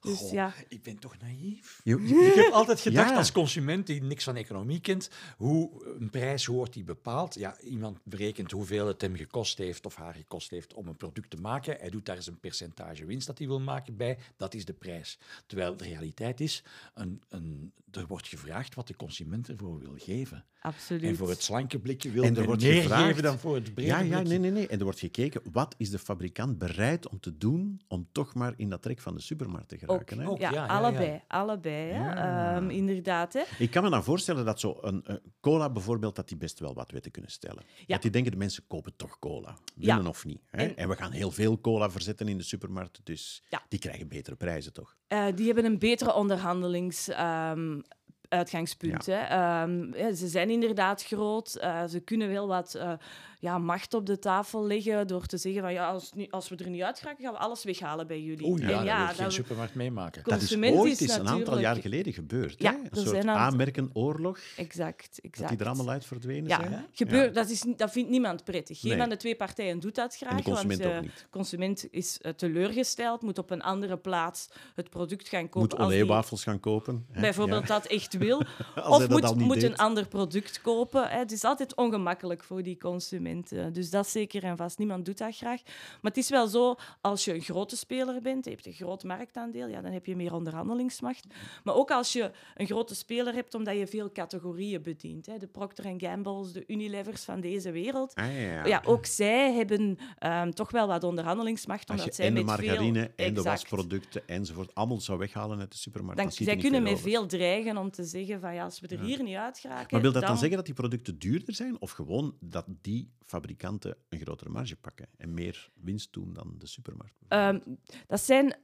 Dus 0.00 0.16
Goh, 0.18 0.32
ja, 0.32 0.52
Ik 0.68 0.82
ben 0.82 0.98
toch 0.98 1.18
naïef. 1.20 1.80
Je- 1.84 2.02
je- 2.02 2.14
Ik 2.26 2.34
heb 2.34 2.52
altijd 2.52 2.80
gedacht 2.80 3.10
Ja. 3.10 3.16
als 3.16 3.32
consument 3.32 3.86
die 3.86 4.02
niks 4.02 4.24
van 4.24 4.36
economie 4.36 4.80
kent, 4.80 5.10
hoe 5.36 5.84
een 6.00 6.10
prijs, 6.10 6.44
hoe 6.44 6.56
wordt 6.56 6.72
die 6.72 6.84
bepaald? 6.84 7.34
Ja, 7.34 7.60
iemand 7.60 7.98
berekent 8.04 8.50
hoeveel 8.50 8.86
het 8.86 9.00
hem 9.00 9.16
gekost 9.16 9.58
heeft 9.58 9.86
of 9.86 9.94
haar 9.94 10.14
gekost 10.14 10.50
heeft 10.50 10.74
om 10.74 10.88
een 10.88 10.96
product 10.96 11.30
te 11.30 11.36
maken. 11.36 11.76
Hij 11.80 11.90
doet 11.90 12.06
daar 12.06 12.16
eens 12.16 12.26
een 12.26 12.40
percentage 12.40 13.04
winst 13.06 13.26
dat 13.26 13.38
hij 13.38 13.46
wil 13.46 13.60
maken 13.60 13.96
bij. 13.96 14.18
Dat 14.36 14.54
is 14.54 14.64
de 14.64 14.72
prijs. 14.72 15.18
Terwijl 15.46 15.76
de 15.76 15.84
realiteit 15.84 16.40
is, 16.40 16.62
een, 16.94 17.22
een, 17.28 17.72
er 17.90 18.06
wordt 18.06 18.28
gevraagd 18.28 18.74
wat 18.74 18.86
de 18.86 18.96
consument 18.96 19.48
ervoor 19.48 19.78
wil 19.78 19.94
geven. 19.96 20.44
absoluut. 20.60 21.02
En 21.02 21.16
voor 21.16 21.28
het 21.28 21.42
slanke 21.42 21.78
blikje 21.78 22.10
wil 22.10 22.22
En 22.22 22.36
er 22.36 22.44
wordt 22.44 22.62
meer 22.62 22.82
gevraagd- 22.82 23.04
geven 23.06 23.22
dan 23.22 23.38
voor 23.38 23.54
het 23.54 23.74
brede 23.74 23.90
Ja, 23.90 23.98
ja, 24.00 24.04
blikje. 24.08 24.28
nee, 24.28 24.38
nee, 24.38 24.50
nee. 24.50 24.66
En 24.68 24.78
er 24.78 24.84
wordt 24.84 24.98
gekeken, 24.98 25.40
wat 25.52 25.74
is 25.78 25.90
de 25.90 25.98
fabrikant 25.98 26.58
bereid 26.58 27.08
om 27.08 27.20
te 27.20 27.38
doen 27.38 27.80
om 27.88 28.08
toch 28.12 28.34
maar 28.34 28.54
in 28.56 28.68
dat 28.68 28.82
trek 28.82 29.00
van 29.00 29.14
de 29.14 29.20
supermarkt 29.20 29.67
te 29.68 29.74
ook, 29.86 29.90
geraken? 29.90 30.18
Hè? 30.18 30.28
ook. 30.28 30.38
ja, 30.38 30.50
ja, 30.50 30.54
ja, 30.56 30.66
ja. 30.66 30.78
allebei. 30.78 31.22
allebei 31.28 31.92
hè. 31.92 32.10
Ehm, 32.54 32.70
inderdaad. 32.70 33.32
Hè. 33.32 33.42
Ik 33.58 33.70
kan 33.70 33.82
me 33.82 33.90
dan 33.90 34.04
voorstellen 34.04 34.44
dat 34.44 34.60
zo 34.60 34.78
een 34.80 35.04
eh, 35.04 35.14
cola 35.40 35.70
bijvoorbeeld, 35.70 36.16
dat 36.16 36.28
die 36.28 36.36
best 36.36 36.58
wel 36.58 36.74
wat 36.74 36.90
wetten 36.90 37.10
kunnen 37.10 37.30
stellen. 37.30 37.62
Dat 37.86 38.02
die 38.02 38.10
denken, 38.10 38.32
de 38.32 38.38
mensen 38.38 38.64
kopen 38.66 38.96
toch 38.96 39.18
cola, 39.18 39.56
willen 39.74 40.02
Ja. 40.02 40.08
of 40.08 40.24
niet. 40.24 40.40
Hè? 40.50 40.62
En- 40.62 40.76
En, 40.76 40.88
we 40.88 40.96
gaan 40.96 41.12
heel 41.12 41.30
veel 41.30 41.60
cola 41.60 41.90
verzetten 41.90 42.28
in 42.28 42.36
de 42.38 42.44
supermarkt, 42.44 43.00
dus 43.04 43.42
Ja. 43.48 43.62
die 43.68 43.78
krijgen 43.78 44.08
betere 44.08 44.36
prijzen, 44.36 44.72
toch? 44.72 44.96
Eh, 45.06 45.26
die 45.34 45.46
hebben 45.46 45.64
een 45.64 45.78
betere 45.78 46.14
onderhandelings... 46.14 47.08
ehm, 47.08 47.80
uitgangspunt. 48.28 49.06
Hè. 49.06 49.12
Ehm, 49.20 49.94
ja, 49.96 50.12
ze 50.14 50.28
zijn 50.28 50.50
inderdaad 50.50 51.04
groot. 51.04 51.54
eh, 51.54 51.84
ze 51.86 52.00
kunnen 52.00 52.28
wel 52.28 52.46
wat 52.46 52.74
eh, 52.74 52.92
ja, 53.40 53.58
macht 53.58 53.94
op 53.94 54.06
de 54.06 54.18
tafel 54.18 54.66
leggen 54.66 55.06
door 55.06 55.26
te 55.26 55.36
zeggen 55.36 55.62
van 55.62 55.72
ja, 55.72 55.88
als, 55.88 56.12
nu, 56.12 56.26
als 56.30 56.48
we 56.48 56.56
er 56.56 56.70
niet 56.70 56.82
uit 56.82 56.98
gaan 57.00 57.32
we 57.32 57.38
alles 57.38 57.64
weghalen 57.64 58.06
bij 58.06 58.20
jullie. 58.20 58.46
Ja, 58.60 58.68
En 58.68 58.70
dat 58.70 58.84
wil 58.84 59.06
geen 59.06 59.24
dat- 59.24 59.32
supermarkt 59.32 59.74
meemaken. 59.74 60.22
Dat 60.24 60.42
is 60.42 60.56
ooit 60.56 60.92
is 60.92 61.00
eens 61.00 61.12
een 61.12 61.18
aantal 61.18 61.32
natuurlijk- 61.38 61.62
jaar 61.62 61.76
geleden 61.76 62.12
gebeurd. 62.12 62.54
Ja, 62.62 62.72
hè? 62.72 62.78
Een 63.00 63.06
soort 63.06 63.26
aanmerkenoorlog, 63.26 64.38
Exact, 64.56 65.08
dat 65.14 65.24
exact. 65.24 65.48
die 65.50 65.58
er 65.58 65.66
allemaal 65.66 65.88
uit 65.88 66.04
verdwenen 66.04 66.48
Ja, 66.48 66.60
zijn. 66.60 66.72
hè? 66.72 66.78
gebeurt, 66.92 67.34
Dat, 67.34 67.48
is, 67.50 67.64
dat 67.76 67.90
vindt 67.90 68.10
niemand 68.10 68.44
prettig. 68.44 68.80
Geen 68.80 68.90
Nee. 68.90 69.00
van 69.00 69.08
de 69.08 69.16
twee 69.16 69.36
partijen 69.36 69.80
doet 69.80 69.94
dat 69.94 70.16
graag. 70.16 70.30
En 70.30 70.36
de 70.36 70.42
consument 70.42 70.80
want, 70.80 70.90
ook 70.90 70.96
eh, 70.96 71.02
niet. 71.02 71.26
consument 71.30 71.86
is 71.90 72.20
eh, 72.20 72.32
teleurgesteld, 72.32 73.22
moet 73.22 73.38
op 73.38 73.50
een 73.50 73.62
andere 73.62 73.96
plaats 73.96 74.48
het 74.74 74.90
product 74.90 75.28
gaan 75.28 75.48
kopen. 75.48 75.60
Moet 75.60 75.70
die 75.70 75.80
oléwafels 75.80 76.42
gaan 76.42 76.60
kopen. 76.60 77.06
hè? 77.12 77.20
bijvoorbeeld 77.20 77.68
Ja. 77.68 77.74
dat 77.74 77.86
echt 77.86 78.16
wil. 78.16 78.38
of 78.88 79.06
dat 79.06 79.34
moet, 79.34 79.44
moet 79.46 79.54
deed. 79.60 79.70
een 79.70 79.76
ander 79.76 80.08
product 80.08 80.60
kopen. 80.60 81.08
Hè. 81.08 81.18
Het 81.18 81.32
is 81.32 81.44
altijd 81.44 81.74
ongemakkelijk 81.74 82.44
voor 82.44 82.62
die 82.62 82.78
consument. 82.78 83.26
Eh. 83.36 83.66
Dus 83.72 83.90
dat 83.90 84.08
zeker 84.08 84.44
en 84.44 84.56
vast. 84.56 84.78
Niemand 84.78 85.04
doet 85.04 85.18
dat 85.18 85.36
graag. 85.36 85.62
Maar 85.64 86.12
het 86.12 86.16
is 86.16 86.28
wel 86.28 86.46
zo, 86.46 86.74
als 87.00 87.24
je 87.24 87.34
een 87.34 87.40
grote 87.40 87.76
speler 87.76 88.22
bent, 88.22 88.44
je 88.44 88.50
hebt 88.50 88.66
een 88.66 88.72
groot 88.72 89.04
marktaandeel, 89.04 89.68
ja, 89.68 89.80
dan 89.80 89.92
heb 89.92 90.06
je 90.06 90.16
meer 90.16 90.34
onderhandelingsmacht. 90.34 91.26
Maar 91.64 91.74
ook 91.74 91.90
als 91.90 92.12
je 92.12 92.30
een 92.54 92.66
grote 92.66 92.94
speler 92.94 93.34
hebt, 93.34 93.54
omdat 93.54 93.76
je 93.76 93.86
veel 93.86 94.12
categorieën 94.12 94.82
bedient. 94.82 95.26
Hè. 95.26 95.38
De 95.38 95.46
Procter 95.46 95.94
Gamble's, 95.96 96.52
de 96.52 96.64
Unilevers 96.66 97.24
van 97.24 97.40
deze 97.40 97.70
wereld. 97.70 98.14
Ah, 98.14 98.40
ja, 98.40 98.66
ja. 98.66 98.82
Ook 98.84 99.06
zij 99.06 99.52
hebben 99.52 99.98
ehm, 100.18 100.50
toch 100.50 100.70
wel 100.70 100.86
wat 100.86 101.04
onderhandelingsmacht. 101.04 101.90
Als 101.90 102.00
Omdat 102.00 102.16
je 102.16 102.22
zij 102.22 102.30
en 102.30 102.34
de 102.34 102.44
margarine 102.44 103.00
veel... 103.16 103.26
en 103.26 103.34
de 103.34 103.42
wasproducten 103.42 104.28
enzovoort 104.28 104.74
allemaal 104.74 105.00
zou 105.00 105.18
weghalen 105.18 105.58
uit 105.60 105.72
de 105.72 105.78
supermarkt, 105.78 106.22
Dan, 106.22 106.32
zij 106.32 106.56
kunnen 106.56 106.82
met 106.82 107.00
veel 107.00 107.26
dreigen 107.26 107.76
om 107.76 107.90
te 107.90 108.04
zeggen 108.04 108.40
van 108.40 108.54
ja, 108.54 108.64
als 108.64 108.80
we 108.80 108.86
er 108.86 109.00
hier 109.00 109.22
niet 109.22 109.36
uit 109.36 109.58
geraken... 109.58 109.86
Maar 109.90 110.00
wil 110.00 110.12
dat 110.12 110.22
dan 110.22 110.38
zeggen 110.38 110.56
dat 110.56 110.66
die 110.66 110.74
producten 110.74 111.18
duurder 111.18 111.54
zijn? 111.54 111.80
Of 111.80 111.90
gewoon 111.90 112.36
dat 112.40 112.66
die 112.80 113.10
fabrikanten 113.24 113.96
een 114.08 114.20
grotere 114.20 114.50
marge 114.50 114.76
pakken 114.76 115.08
en 115.16 115.34
meer 115.34 115.70
winst 115.74 116.12
doen 116.12 116.32
dan 116.32 116.54
de 116.58 116.66
supermarkt? 116.66 117.24
Ehm, 117.28 117.60
dat 118.06 118.20
zijn... 118.20 118.56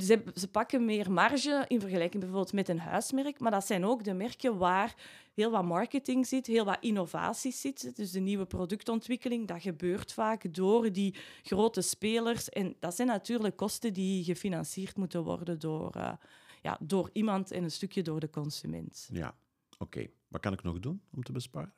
Ze, 0.00 0.22
ze 0.34 0.48
pakken 0.48 0.84
meer 0.84 1.12
marge 1.12 1.64
in 1.68 1.80
vergelijking 1.80 2.22
bijvoorbeeld 2.22 2.52
met 2.52 2.68
een 2.68 2.78
huismerk, 2.78 3.40
maar 3.40 3.50
dat 3.50 3.66
zijn 3.66 3.84
ook 3.84 4.04
de 4.04 4.14
merken 4.14 4.58
waar 4.58 4.94
heel 5.34 5.50
wat 5.50 5.64
marketing 5.64 6.26
zit, 6.26 6.46
heel 6.46 6.64
wat 6.64 6.76
innovaties 6.80 7.60
zit. 7.60 7.96
Dus 7.96 8.10
de 8.10 8.20
nieuwe 8.20 8.46
productontwikkeling, 8.46 9.48
dat 9.48 9.62
gebeurt 9.62 10.12
vaak 10.12 10.54
door 10.54 10.92
die 10.92 11.14
grote 11.42 11.80
spelers. 11.80 12.48
En 12.48 12.76
dat 12.80 12.94
zijn 12.94 13.08
natuurlijk 13.08 13.56
kosten 13.56 13.92
die 13.92 14.24
gefinancierd 14.24 14.96
moeten 14.96 15.22
worden 15.22 15.58
door, 15.58 15.90
eh, 15.90 16.12
ja, 16.62 16.78
door 16.80 17.10
iemand 17.12 17.50
en 17.50 17.62
een 17.62 17.70
stukje 17.70 18.02
door 18.02 18.20
de 18.20 18.30
consument. 18.30 19.08
Ja, 19.12 19.34
oké. 19.78 20.06
Wat 20.28 20.40
kan 20.40 20.52
ik 20.52 20.62
nog 20.62 20.78
doen 20.78 21.02
om 21.10 21.22
te 21.22 21.32
besparen? 21.32 21.72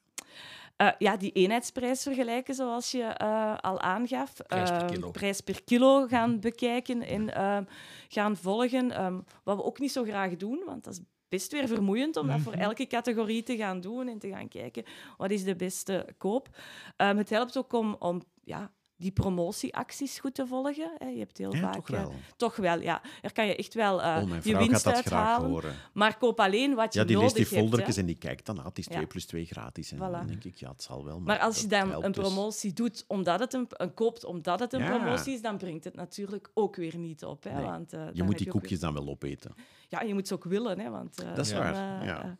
Eh, 0.77 0.89
ja, 0.99 1.17
die 1.17 1.33
eenheidsprijs 1.33 2.03
vergelijken, 2.03 2.55
zoals 2.55 2.91
je 2.91 3.03
eh, 3.03 3.57
al 3.61 3.81
aangaf. 3.81 4.33
Prijs 4.47 4.71
per 4.71 4.79
Ehm, 4.81 4.87
kilo. 4.93 5.11
prijs 5.11 5.41
per 5.41 5.65
kilo 5.65 6.07
gaan 6.07 6.41
bekijken 6.41 7.03
en 7.03 7.35
ehm, 7.35 7.65
gaan 8.09 8.37
volgen. 8.37 8.91
Ehm, 8.93 9.21
wat 9.45 9.57
we 9.57 9.63
ook 9.65 9.79
niet 9.79 9.93
zo 9.93 10.03
graag 10.05 10.37
doen, 10.37 10.63
want 10.67 10.85
dat 10.85 10.93
is 10.93 11.01
best 11.29 11.53
weer 11.53 11.69
vermoeiend 11.69 12.17
om 12.17 12.27
dat 12.27 12.41
voor 12.41 12.53
elke 12.53 12.87
categorie 12.87 13.43
te 13.43 13.57
gaan 13.57 13.81
doen 13.81 14.09
en 14.09 14.19
te 14.19 14.29
gaan 14.29 14.49
kijken 14.49 14.85
wat 15.17 15.31
is 15.31 15.45
de 15.45 15.57
beste 15.57 16.07
koop. 16.19 16.49
Ehm, 16.97 17.17
het 17.17 17.31
helpt 17.31 17.57
ook 17.57 17.73
om, 17.73 17.97
om 17.99 18.23
ja, 18.45 18.71
die 19.05 19.13
promotieacties 19.13 20.19
goed 20.19 20.35
te 20.35 20.47
volgen. 20.47 20.91
Hè. 20.99 21.07
Je 21.09 21.19
hebt 21.19 21.39
heel 21.39 21.55
Ja, 21.55 21.61
vaak... 21.61 21.75
toch 21.75 21.89
eh, 21.91 22.01
wel. 22.01 22.13
toch 22.37 22.57
wel, 22.57 22.81
ja. 22.81 23.03
Er 23.23 23.33
kan 23.33 23.47
je 23.47 23.57
echt 23.57 23.75
wel 23.75 24.03
eh, 24.03 24.19
oh, 24.23 24.29
mijn 24.29 24.41
je 24.45 24.57
winst 24.57 24.87
uithalen. 24.87 25.75
Maar 25.93 26.19
koop 26.19 26.41
alleen 26.41 26.75
wat 26.75 26.93
je 26.95 26.99
Ja, 27.01 27.05
die 27.07 27.17
nodig 27.17 27.35
leest 27.35 27.49
die 27.51 27.57
hebt. 27.59 27.69
foldertjes 27.69 27.97
en 27.97 28.07
die 28.07 28.19
kijkt 28.19 28.47
dan, 28.47 28.59
ah, 28.59 28.65
het 28.65 28.79
is 28.79 28.85
2 28.87 29.01
Ja. 29.01 29.07
plus 29.07 29.27
2 29.27 29.45
gratis. 29.45 29.93
En 29.93 29.99
Voilà. 29.99 30.01
dan 30.01 30.27
denk 30.27 30.45
ik, 30.45 30.57
ja, 30.57 30.71
het 30.71 30.83
zal 30.83 31.05
wel. 31.05 31.17
Maar, 31.17 31.27
Maar 31.37 31.39
als 31.47 31.61
je 31.61 31.67
dan 31.67 32.05
een 32.05 32.13
dus. 32.13 32.25
promotie 32.25 32.73
doet 32.73 33.05
omdat 33.09 33.41
het 33.41 33.53
een, 33.53 33.67
een 33.71 33.95
koopt 33.95 34.25
omdat 34.25 34.61
het 34.61 34.73
een 34.73 34.85
promotie 34.85 35.35
is, 35.35 35.43
dan 35.43 35.57
brengt 35.59 35.85
het 35.85 35.95
natuurlijk 35.95 36.51
ook 36.55 36.77
weer 36.77 36.97
niet 36.97 37.25
op. 37.25 37.45
Hè? 37.45 37.53
Nee. 37.55 37.65
Want, 37.65 37.93
eh, 37.93 38.07
Je 38.13 38.23
moet 38.23 38.39
die 38.39 38.49
koekjes 38.49 38.81
dan 38.81 38.95
wel 38.95 39.09
opeten. 39.09 39.55
Ja, 39.89 40.01
je 40.03 40.15
moet 40.15 40.29
ze 40.29 40.35
ook 40.35 40.45
willen. 40.45 40.79
Hè? 40.81 40.91
Want, 40.91 41.23
eh, 41.23 41.35
Dat 41.35 41.47
is 41.47 41.53
waar, 41.53 42.01
eh, 42.01 42.07
ja. 42.07 42.23
eh, 42.25 42.31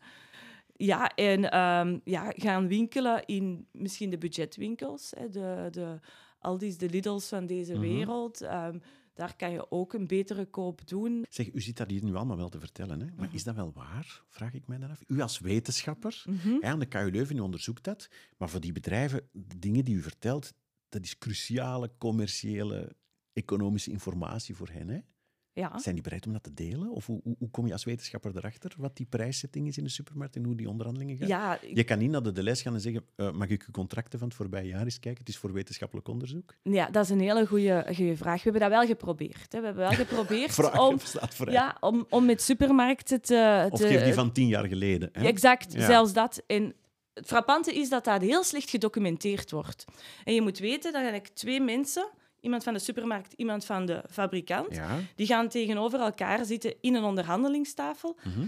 ja, 0.77 1.09
en 1.15 1.51
ehm, 1.51 1.99
ja, 2.03 2.31
gaan 2.35 2.67
winkelen 2.67 3.25
in 3.25 3.67
misschien 3.71 4.09
de 4.09 4.17
budgetwinkels. 4.17 5.13
Hè? 5.17 5.29
De, 5.29 5.67
de 5.71 5.99
Aldi's, 6.45 6.77
de 6.77 6.89
Lidl's 6.89 7.27
van 7.27 7.45
deze 7.45 7.71
Mhm. 7.73 7.81
wereld. 7.81 8.41
Ehm, 8.41 8.79
daar 9.13 9.35
kan 9.35 9.51
je 9.51 9.71
ook 9.71 9.93
een 9.93 10.07
betere 10.07 10.45
koop 10.45 10.87
doen. 10.87 11.25
Zeg, 11.29 11.53
u 11.53 11.61
zit 11.61 11.77
dat 11.77 11.89
hier 11.89 12.03
nu 12.03 12.15
allemaal 12.15 12.37
wel 12.37 12.49
te 12.49 12.59
vertellen, 12.59 12.99
hè? 12.99 13.05
maar 13.15 13.25
Mhm. 13.27 13.35
is 13.35 13.43
dat 13.43 13.55
wel 13.55 13.71
waar? 13.73 14.23
Vraag 14.29 14.53
ik 14.53 14.67
mij 14.67 14.77
dan 14.77 14.89
af. 14.89 15.01
U 15.07 15.19
als 15.21 15.39
wetenschapper, 15.39 16.23
Mhm. 16.27 16.49
hè, 16.59 16.67
aan 16.67 16.79
de 16.79 16.85
KU 16.85 17.11
Leuven, 17.11 17.37
u 17.37 17.39
onderzoekt 17.39 17.83
dat, 17.83 18.09
maar 18.37 18.49
voor 18.49 18.59
die 18.59 18.71
bedrijven, 18.71 19.29
de 19.31 19.59
dingen 19.59 19.85
die 19.85 19.95
u 19.95 20.01
vertelt, 20.01 20.53
dat 20.89 21.03
is 21.03 21.17
cruciale 21.17 21.91
commerciële, 21.97 22.95
economische 23.33 23.91
informatie 23.91 24.55
voor 24.55 24.69
hen. 24.69 24.89
Hè? 24.89 24.99
Ja. 25.55 25.77
Zijn 25.79 25.95
die 25.95 26.03
bereid 26.03 26.25
om 26.27 26.33
dat 26.33 26.43
te 26.43 26.53
delen? 26.53 26.89
Of 26.89 27.05
hoe, 27.05 27.19
hoe, 27.23 27.35
hoe 27.39 27.49
kom 27.49 27.65
je 27.67 27.71
als 27.71 27.83
wetenschapper 27.83 28.37
erachter 28.37 28.71
wat 28.77 28.97
die 28.97 29.05
prijszetting 29.05 29.67
is 29.67 29.77
in 29.77 29.83
de 29.83 29.89
supermarkt 29.89 30.35
en 30.35 30.43
hoe 30.43 30.55
die 30.55 30.69
onderhandelingen 30.69 31.17
gaan? 31.17 31.27
Ja, 31.27 31.61
ik- 31.61 31.75
Je 31.75 31.83
kan 31.83 31.97
niet 31.97 32.09
naar 32.09 32.33
de 32.33 32.43
les 32.43 32.61
gaan 32.61 32.73
en 32.73 32.79
zeggen, 32.81 33.05
eh, 33.15 33.31
mag 33.31 33.47
ik 33.49 33.61
uw 33.63 33.71
contracten 33.71 34.19
van 34.19 34.27
het 34.27 34.37
voorbije 34.37 34.67
jaar 34.67 34.83
eens 34.83 34.99
kijken? 34.99 35.19
Het 35.19 35.29
is 35.29 35.37
voor 35.37 35.53
wetenschappelijk 35.53 36.07
onderzoek. 36.07 36.55
ja, 36.63 36.89
dat 36.89 37.03
is 37.03 37.09
een 37.09 37.19
hele 37.19 37.47
goede 37.47 37.83
vraag. 38.15 38.43
We 38.43 38.49
hebben 38.49 38.61
dat 38.61 38.69
wel 38.69 38.85
geprobeerd. 38.87 39.51
Hè. 39.53 39.59
We 39.59 39.65
hebben 39.65 39.83
wel 39.83 39.93
geprobeerd 40.05 40.53
Vraag 40.53 40.79
om, 40.79 40.99
ja, 41.49 41.77
om, 41.79 42.05
om 42.09 42.25
met 42.25 42.41
supermarkten 42.41 43.21
te... 43.21 43.67
of 43.71 43.79
te- 43.79 43.87
geef 43.87 44.03
die 44.03 44.13
van 44.13 44.31
tien 44.31 44.47
jaar 44.47 44.65
geleden. 44.67 45.09
Hè? 45.11 45.25
Exact, 45.27 45.73
Ja. 45.73 45.85
zelfs 45.85 46.13
dat. 46.13 46.43
En 46.47 46.73
het 47.13 47.25
frappante 47.27 47.73
is 47.75 47.89
dat 47.89 48.03
dat 48.03 48.21
heel 48.21 48.43
slecht 48.43 48.69
gedocumenteerd 48.69 49.51
wordt. 49.51 49.85
En 50.23 50.33
je 50.33 50.41
moet 50.41 50.57
weten 50.59 50.91
dat 50.91 51.01
eigenlijk 51.01 51.33
twee 51.33 51.61
mensen 51.61 52.07
iemand 52.45 52.63
van 52.63 52.73
de 52.73 52.79
supermarkt, 52.79 53.33
iemand 53.33 53.65
van 53.65 53.85
de 53.85 54.03
fabrikant. 54.09 54.75
Ja. 54.75 54.99
Die 55.15 55.27
gaan 55.27 55.49
tegenover 55.49 55.99
elkaar 55.99 56.45
zitten 56.45 56.75
in 56.81 56.95
een 56.95 57.03
onderhandelingstafel. 57.03 58.17
Mhm. 58.23 58.47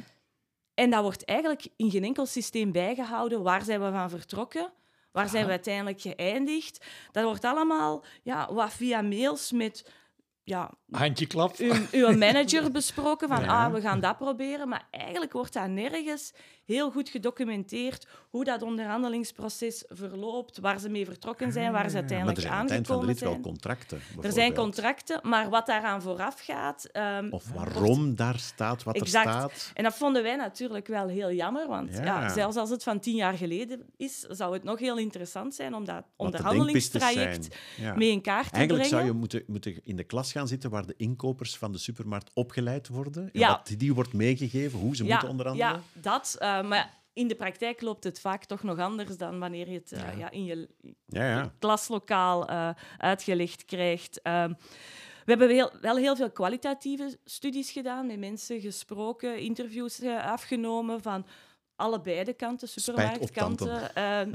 En 0.74 0.90
dat 0.90 1.02
wordt 1.02 1.26
eigenlijk 1.26 1.68
in 1.76 1.92
geen 1.92 2.04
enkel 2.04 2.26
systeem 2.26 2.72
bijgehouden. 2.72 3.44
Waar 3.44 3.62
zijn 3.62 3.82
we 3.82 3.92
van 3.92 4.10
vertrokken? 4.10 4.72
Waar 5.12 5.30
zijn 5.30 5.46
we 5.46 5.52
uiteindelijk 5.52 6.02
geëindigd? 6.02 6.86
Dat 7.12 7.24
wordt 7.24 7.46
allemaal 7.46 8.04
ja, 8.24 8.54
wat 8.54 8.74
via 8.74 9.02
mails 9.02 9.52
met 9.52 9.92
ja, 10.44 10.72
Handjeklap. 10.92 11.56
uw, 11.58 11.74
uw 11.92 12.18
manager 12.26 12.72
besproken 12.72 13.28
van 13.28 13.42
Ja. 13.44 13.66
ah, 13.66 13.74
we 13.74 13.82
gaan 13.82 14.00
dat 14.00 14.18
proberen. 14.18 14.68
Maar 14.68 14.88
eigenlijk 14.92 15.34
wordt 15.34 15.54
dat 15.54 15.68
nergens 15.70 16.34
heel 16.66 16.92
goed 16.92 17.10
gedocumenteerd 17.10 18.08
hoe 18.30 18.44
dat 18.44 18.62
onderhandelingsproces 18.62 19.84
verloopt, 19.90 20.58
waar 20.60 20.80
ze 20.80 20.90
mee 20.90 21.06
vertrokken 21.06 21.52
zijn, 21.52 21.72
waar 21.72 21.90
ze 21.90 21.98
Ah, 21.98 22.02
Maar 22.02 22.02
uiteindelijk 22.02 22.38
er 22.38 22.44
zijn 22.44 22.54
aan 22.54 22.62
het 22.64 22.72
eind 22.72 22.88
van 22.88 22.96
de 22.96 23.02
aangekomen 23.02 23.14
rit 23.14 23.24
wel 23.24 23.32
zijn. 23.32 23.42
contracten. 23.88 24.26
Er 24.28 24.32
zijn 24.34 24.54
contracten, 24.54 25.20
maar 25.24 25.50
wat 25.50 25.66
daaraan 25.66 26.02
vooraf 26.02 26.40
gaat... 26.46 26.86
ehm, 26.92 27.28
Of 27.32 27.50
wordt- 27.52 27.74
waarom 27.74 28.16
daar 28.16 28.40
staat 28.40 28.84
wat 28.84 28.96
Exact. 28.96 29.26
er 29.26 29.32
staat. 29.32 29.72
En 29.74 29.84
dat 29.84 29.96
vonden 29.96 30.24
wij 30.24 30.36
natuurlijk 30.36 30.88
wel 30.88 31.08
heel 31.08 31.32
jammer, 31.32 31.68
want 31.68 31.94
Ja. 31.94 32.04
ja. 32.04 32.30
zelfs 32.30 32.56
als 32.58 32.70
het 32.70 32.84
van 32.84 33.00
tien 33.00 33.16
jaar 33.16 33.34
geleden 33.34 33.82
is, 33.98 34.20
zou 34.20 34.54
het 34.54 34.64
nog 34.64 34.80
heel 34.80 34.98
interessant 34.98 35.56
zijn 35.56 35.74
om 35.76 35.86
dat 35.86 36.04
onderhandelingstraject 36.16 37.48
zijn. 37.76 37.88
Ja. 37.88 37.96
mee 37.96 38.12
in 38.12 38.22
kaart 38.22 38.50
te 38.50 38.56
Eigenlijk 38.56 38.88
zou 38.88 39.02
brengen. 39.02 39.14
je 39.16 39.20
moeten, 39.20 39.44
moeten 39.48 39.80
in 39.84 39.96
de 39.96 40.04
klas 40.04 40.32
gaan 40.32 40.48
zitten 40.48 40.70
waar 40.78 40.86
de 40.86 40.94
inkopers 40.98 41.58
van 41.58 41.72
de 41.72 41.78
supermarkt 41.78 42.32
opgeleid 42.34 42.88
worden. 42.88 43.24
En 43.24 43.40
Ja. 43.40 43.48
wat 43.48 43.74
die 43.78 43.94
wordt 43.94 44.14
meegegeven, 44.14 44.80
hoe 44.80 44.96
ze 44.96 45.04
moeten 45.04 45.30
onderhandelen. 45.30 45.72
Ja, 45.74 46.02
dat. 46.02 46.36
eh, 46.40 46.62
maar 46.68 46.94
in 47.14 47.28
de 47.28 47.36
praktijk 47.36 47.82
loopt 47.82 48.04
het 48.04 48.20
vaak 48.20 48.46
toch 48.46 48.64
nog 48.64 48.80
anders 48.80 49.18
dan 49.18 49.40
wanneer 49.40 49.70
je 49.70 49.78
het 49.78 49.92
eh, 49.92 50.18
ja. 50.18 50.32
in 50.32 50.46
je 50.46 50.68
Ja, 51.06 51.54
klaslokaal 51.60 52.48
eh, 52.48 52.70
uitgelegd 52.98 53.66
krijgt. 53.66 54.22
Ehm, 54.22 54.54
we 55.26 55.34
hebben 55.36 55.70
wel 55.82 55.96
heel 55.98 56.16
veel 56.16 56.32
kwalitatieve 56.32 57.18
studies 57.26 57.72
gedaan, 57.72 58.06
met 58.08 58.20
mensen 58.20 58.62
gesproken, 58.62 59.40
interviews 59.40 60.04
afgenomen 60.04 61.02
van 61.02 61.26
allebei 61.78 62.24
de 62.24 62.34
kanten, 62.34 62.68
supermarktkanten. 62.68 63.96
Ehm, 63.96 64.34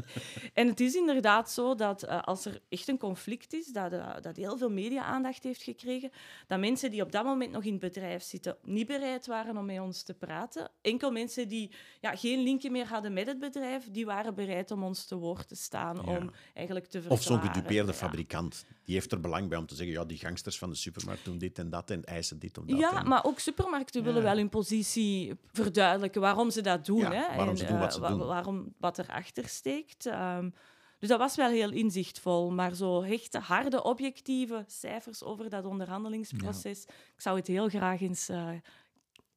en 0.54 0.66
het 0.68 0.80
is 0.80 0.94
inderdaad 0.94 1.50
zo 1.50 1.74
dat 1.74 2.02
eh, 2.02 2.22
als 2.22 2.44
er 2.44 2.60
echt 2.68 2.88
een 2.88 2.98
conflict 2.98 3.52
is, 3.52 3.66
dat, 3.66 3.92
eh, 3.92 4.08
dat 4.20 4.36
heel 4.36 4.56
veel 4.58 4.70
media-aandacht 4.70 5.42
heeft 5.42 5.62
gekregen, 5.62 6.10
dat 6.46 6.58
mensen 6.58 6.90
die 6.90 7.02
op 7.02 7.12
dat 7.12 7.24
moment 7.24 7.52
nog 7.52 7.64
in 7.64 7.70
het 7.72 7.80
bedrijf 7.80 8.22
zitten 8.22 8.56
niet 8.62 8.86
bereid 8.86 9.26
waren 9.26 9.56
om 9.56 9.64
met 9.64 9.80
ons 9.80 10.02
te 10.02 10.14
praten. 10.14 10.70
Enkel 10.82 11.10
mensen 11.10 11.48
die 11.48 11.70
ja, 12.00 12.16
geen 12.16 12.42
linken 12.42 12.72
meer 12.72 12.86
hadden 12.86 13.12
met 13.12 13.26
het 13.26 13.38
bedrijf, 13.38 13.88
die 13.90 14.06
waren 14.06 14.34
bereid 14.34 14.70
om 14.70 14.82
ons 14.84 15.04
te 15.04 15.16
woord 15.16 15.48
te 15.48 15.56
staan, 15.56 15.96
Ja. 15.96 16.16
om 16.16 16.30
eigenlijk 16.54 16.86
te 16.86 16.98
Of 16.98 17.04
verklaren. 17.04 17.24
zo'n 17.42 17.52
gedupeerde 17.52 17.90
Ja. 17.92 17.96
fabrikant. 17.98 18.64
Die 18.84 18.94
heeft 18.94 19.12
er 19.12 19.20
belang 19.20 19.48
bij 19.48 19.58
om 19.58 19.66
te 19.66 19.74
zeggen, 19.74 19.94
ja, 19.94 20.04
die 20.04 20.18
gangsters 20.18 20.58
van 20.58 20.70
de 20.70 20.76
supermarkt 20.76 21.24
doen 21.24 21.38
dit 21.38 21.58
en 21.58 21.70
dat 21.70 21.90
en 21.90 22.04
eisen 22.04 22.38
dit 22.38 22.58
of 22.58 22.64
dat. 22.64 22.78
Ja, 22.78 23.00
en- 23.00 23.08
maar 23.08 23.24
ook 23.24 23.38
supermarkten 23.38 24.02
willen 24.04 24.22
wel 24.22 24.36
hun 24.36 24.48
positie 24.48 25.32
verduidelijken, 25.52 26.20
waarom 26.20 26.50
ze 26.50 26.60
dat 26.60 26.84
doen. 26.86 27.04
Hè, 27.04 27.31
waarom 27.36 27.48
en, 27.48 27.56
ze 27.56 27.64
doen 27.66 27.78
wat 27.78 27.88
eh, 27.88 27.94
ze 27.94 28.00
wa- 28.00 28.08
doen. 28.08 28.26
Waarom, 28.26 28.74
wat 28.78 28.98
erachter 28.98 29.48
steekt. 29.48 30.06
Ehm, 30.06 30.50
dus 30.98 31.08
dat 31.08 31.18
was 31.18 31.36
wel 31.36 31.50
heel 31.50 31.70
inzichtvol. 31.72 32.50
Maar 32.50 32.74
zo 32.74 33.02
hechte, 33.04 33.38
harde, 33.38 33.82
objectieve 33.82 34.64
cijfers 34.66 35.22
over 35.22 35.48
dat 35.50 35.64
onderhandelingsproces, 35.64 36.84
ik 36.84 37.20
zou 37.20 37.36
het 37.38 37.46
heel 37.46 37.68
graag 37.68 38.00
eens 38.00 38.28
eh, 38.28 38.48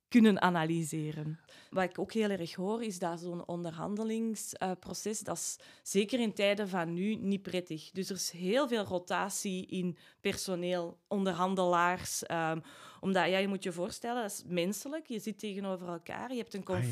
kunnen 0.08 0.42
analyseren. 0.42 1.40
Wat 1.70 1.84
ik 1.84 2.00
ook 2.00 2.14
heel 2.14 2.30
erg 2.30 2.54
hoor, 2.56 2.84
is 2.84 3.00
dat 3.00 3.20
zo'n 3.20 3.48
onderhandelingsproces, 3.48 5.20
dat 5.20 5.36
is 5.38 5.58
zeker 5.84 6.20
in 6.20 6.34
tijden 6.34 6.70
van 6.70 6.94
nu 6.94 7.16
niet 7.16 7.42
prettig. 7.42 7.92
Dus 7.92 8.10
er 8.10 8.16
is 8.16 8.32
heel 8.32 8.68
veel 8.68 8.84
rotatie 8.84 9.66
in 9.66 9.98
personeel, 10.22 10.98
onderhandelaars. 11.08 12.24
ehm, 12.26 12.60
omdat, 13.00 13.30
ja, 13.30 13.38
je 13.38 13.48
moet 13.48 13.64
je 13.64 13.72
voorstellen, 13.72 14.22
dat 14.22 14.32
is 14.32 14.44
menselijk. 14.46 15.08
Je 15.08 15.20
zit 15.20 15.40
tegenover 15.40 15.88
elkaar, 15.88 16.32
je 16.32 16.38
hebt 16.38 16.54
een 16.54 16.64
Ah, 16.66 16.68
ja, 16.68 16.76
ja, 16.82 16.88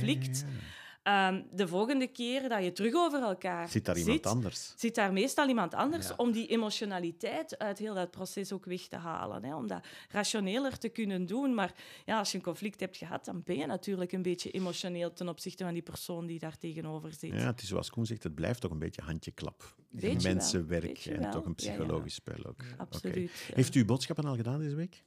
Ehm, 1.04 1.42
de 1.52 1.68
volgende 1.68 2.08
keer 2.08 2.50
dat 2.50 2.64
je 2.64 2.72
terug 2.72 2.94
over 2.96 3.22
elkaar 3.22 3.70
Zit 3.70 3.86
daar 3.86 3.98
iemand 3.98 4.16
zit, 4.16 4.26
anders? 4.26 4.74
zit 4.76 4.96
daar 4.96 5.14
meestal 5.14 5.48
iemand 5.48 5.74
anders 5.74 6.08
Ja. 6.08 6.14
om 6.18 6.32
die 6.32 6.48
emotionaliteit 6.48 7.58
uit 7.58 7.78
heel 7.78 7.94
dat 7.94 8.12
proces 8.12 8.52
ook 8.52 8.66
weg 8.66 8.82
te 8.88 8.96
halen. 8.96 9.44
Hè, 9.44 9.56
om 9.56 9.68
dat 9.68 9.86
rationeler 10.10 10.78
te 10.78 10.90
kunnen 10.90 11.26
doen. 11.26 11.54
Maar 11.54 11.74
ja, 12.06 12.18
als 12.18 12.32
je 12.32 12.38
een 12.38 12.44
conflict 12.44 12.80
hebt 12.80 12.98
gehad, 12.98 13.26
dan 13.26 13.42
ben 13.44 13.58
je 13.58 13.66
natuurlijk 13.66 14.12
een 14.12 14.22
beetje 14.22 14.52
emotioneel 14.52 15.14
ten 15.14 15.28
opzichte 15.30 15.64
van 15.64 15.74
die 15.74 15.82
persoon 15.82 16.26
die 16.26 16.40
daar 16.40 16.58
tegenover 16.58 17.14
zit. 17.14 17.32
Ja, 17.34 17.46
het 17.46 17.62
is 17.62 17.68
zoals 17.68 17.90
Koen 17.90 18.06
zegt, 18.06 18.24
het 18.24 18.36
blijft 18.36 18.62
toch 18.62 18.72
een 18.72 18.80
beetje 18.80 19.02
handjeklap. 19.02 19.76
Beetje 19.90 20.30
Mensenwerk 20.34 21.06
en 21.06 21.20
wel. 21.22 21.32
toch 21.32 21.46
een 21.46 21.54
Ja, 21.58 21.66
ja. 21.72 21.74
psychologisch 21.76 22.14
spel 22.16 22.46
ook. 22.46 22.62
Absoluut. 22.78 23.32
Heeft 23.54 23.76
u 23.76 23.80
uw 23.80 23.86
boodschappen 23.86 24.26
al 24.26 24.36
gedaan 24.36 24.60
deze 24.60 24.76
week? 24.76 25.04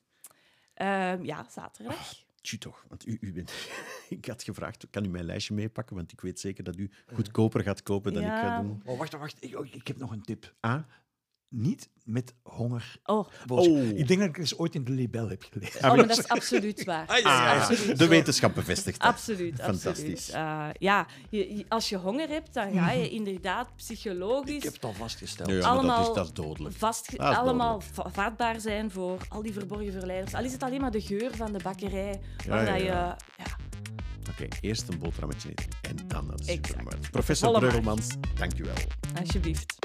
Ehm, 0.75 1.25
ja, 1.25 1.47
zaterdag. 1.51 2.25
Tju 2.41 2.59
toch, 2.59 2.85
want 2.89 3.07
u, 3.07 3.17
u 3.21 3.33
bent... 3.33 3.53
ik 4.19 4.27
had 4.27 4.43
gevraagd, 4.43 4.87
kan 4.91 5.05
u 5.05 5.09
mijn 5.09 5.25
lijstje 5.25 5.55
meepakken? 5.55 5.97
Want 5.97 6.13
ik 6.13 6.21
weet 6.21 6.41
zeker 6.41 6.65
dat 6.65 6.77
u 6.77 6.91
goedkoper 7.15 7.63
gaat 7.63 7.83
kopen 7.83 8.13
dan 8.13 8.23
ik 8.23 8.29
ga 8.29 8.61
doen. 8.61 8.83
Oh, 8.85 8.99
wacht, 8.99 9.13
wacht. 9.13 9.37
Ik, 9.45 9.59
oh, 9.59 9.67
ik 9.67 9.87
heb 9.87 9.97
nog 9.99 10.11
een 10.11 10.23
tip. 10.23 10.55
Ah? 10.61 10.83
Niet 11.49 11.89
met 12.05 12.35
honger. 12.43 12.97
Oh. 13.05 13.29
Oh. 13.47 13.77
Ik 13.99 14.09
denk 14.09 14.21
dat 14.21 14.29
ik 14.29 14.39
eens 14.39 14.59
ooit 14.59 14.75
in 14.75 14.85
de 14.85 14.91
libel 14.93 15.29
heb 15.29 15.43
gelezen. 15.51 15.85
oh 15.85 15.97
maar 15.97 16.09
dat 16.09 16.19
is 16.19 16.29
absoluut 16.29 16.85
waar. 16.85 17.07
Dat 17.17 17.17
is 17.19 17.25
Ah, 17.25 17.61
absoluut 17.69 17.99
de 17.99 18.07
wetenschap 18.07 18.55
bevestigt 18.55 19.01
dat. 19.01 19.09
Absoluut, 19.13 19.55
Fantastisch. 19.61 19.95
absoluut. 19.95 20.29
Eh, 20.31 20.69
ja, 20.79 21.07
je- 21.31 21.65
als 21.69 21.89
je 21.89 21.97
honger 21.97 22.29
hebt, 22.29 22.55
dan 22.55 22.73
ga 22.73 22.91
je 22.91 23.09
inderdaad 23.11 23.77
psychologisch 23.77 24.57
Ik 24.57 24.63
heb 24.63 24.73
het 24.73 24.85
al 24.85 24.93
vastgesteld. 24.93 25.49
Ja, 25.49 25.55
ja, 25.55 25.61
maar 25.61 25.71
dat, 25.73 25.79
allemaal 25.81 26.09
is, 26.09 26.15
dat 26.15 26.25
is 26.27 26.33
dodelijk. 26.33 26.75
vast, 26.77 27.17
Dat 27.17 27.31
is 27.33 27.37
allemaal 27.37 27.81
vatbaar 27.91 28.61
zijn 28.61 28.91
voor 28.91 29.19
al 29.29 29.43
die 29.43 29.53
verborgen 29.53 29.93
verleiders. 29.93 30.35
Al 30.35 30.45
is 30.45 30.53
het 30.53 30.63
alleen 30.63 30.81
maar 30.81 30.91
de 30.91 31.01
geur 31.01 31.37
van 31.37 31.53
de 31.53 31.61
bakkerij, 31.63 32.21
ja, 32.47 32.65
dat 32.65 32.81
je... 32.81 33.15
Oké, 34.41 34.49
eerst 34.61 34.89
een 34.89 34.99
boterhammetje 34.99 35.49
eten 35.49 35.69
en 35.83 36.09
dan 36.09 36.27
naar 36.27 36.37
de 36.37 36.45
supermarkt. 36.45 37.11
Professor. 37.11 37.59
Breugelmans, 37.59 38.07
dank 38.35 38.59
u 38.59 38.65
wel. 38.65 38.75
alsjeblieft. 39.21 39.77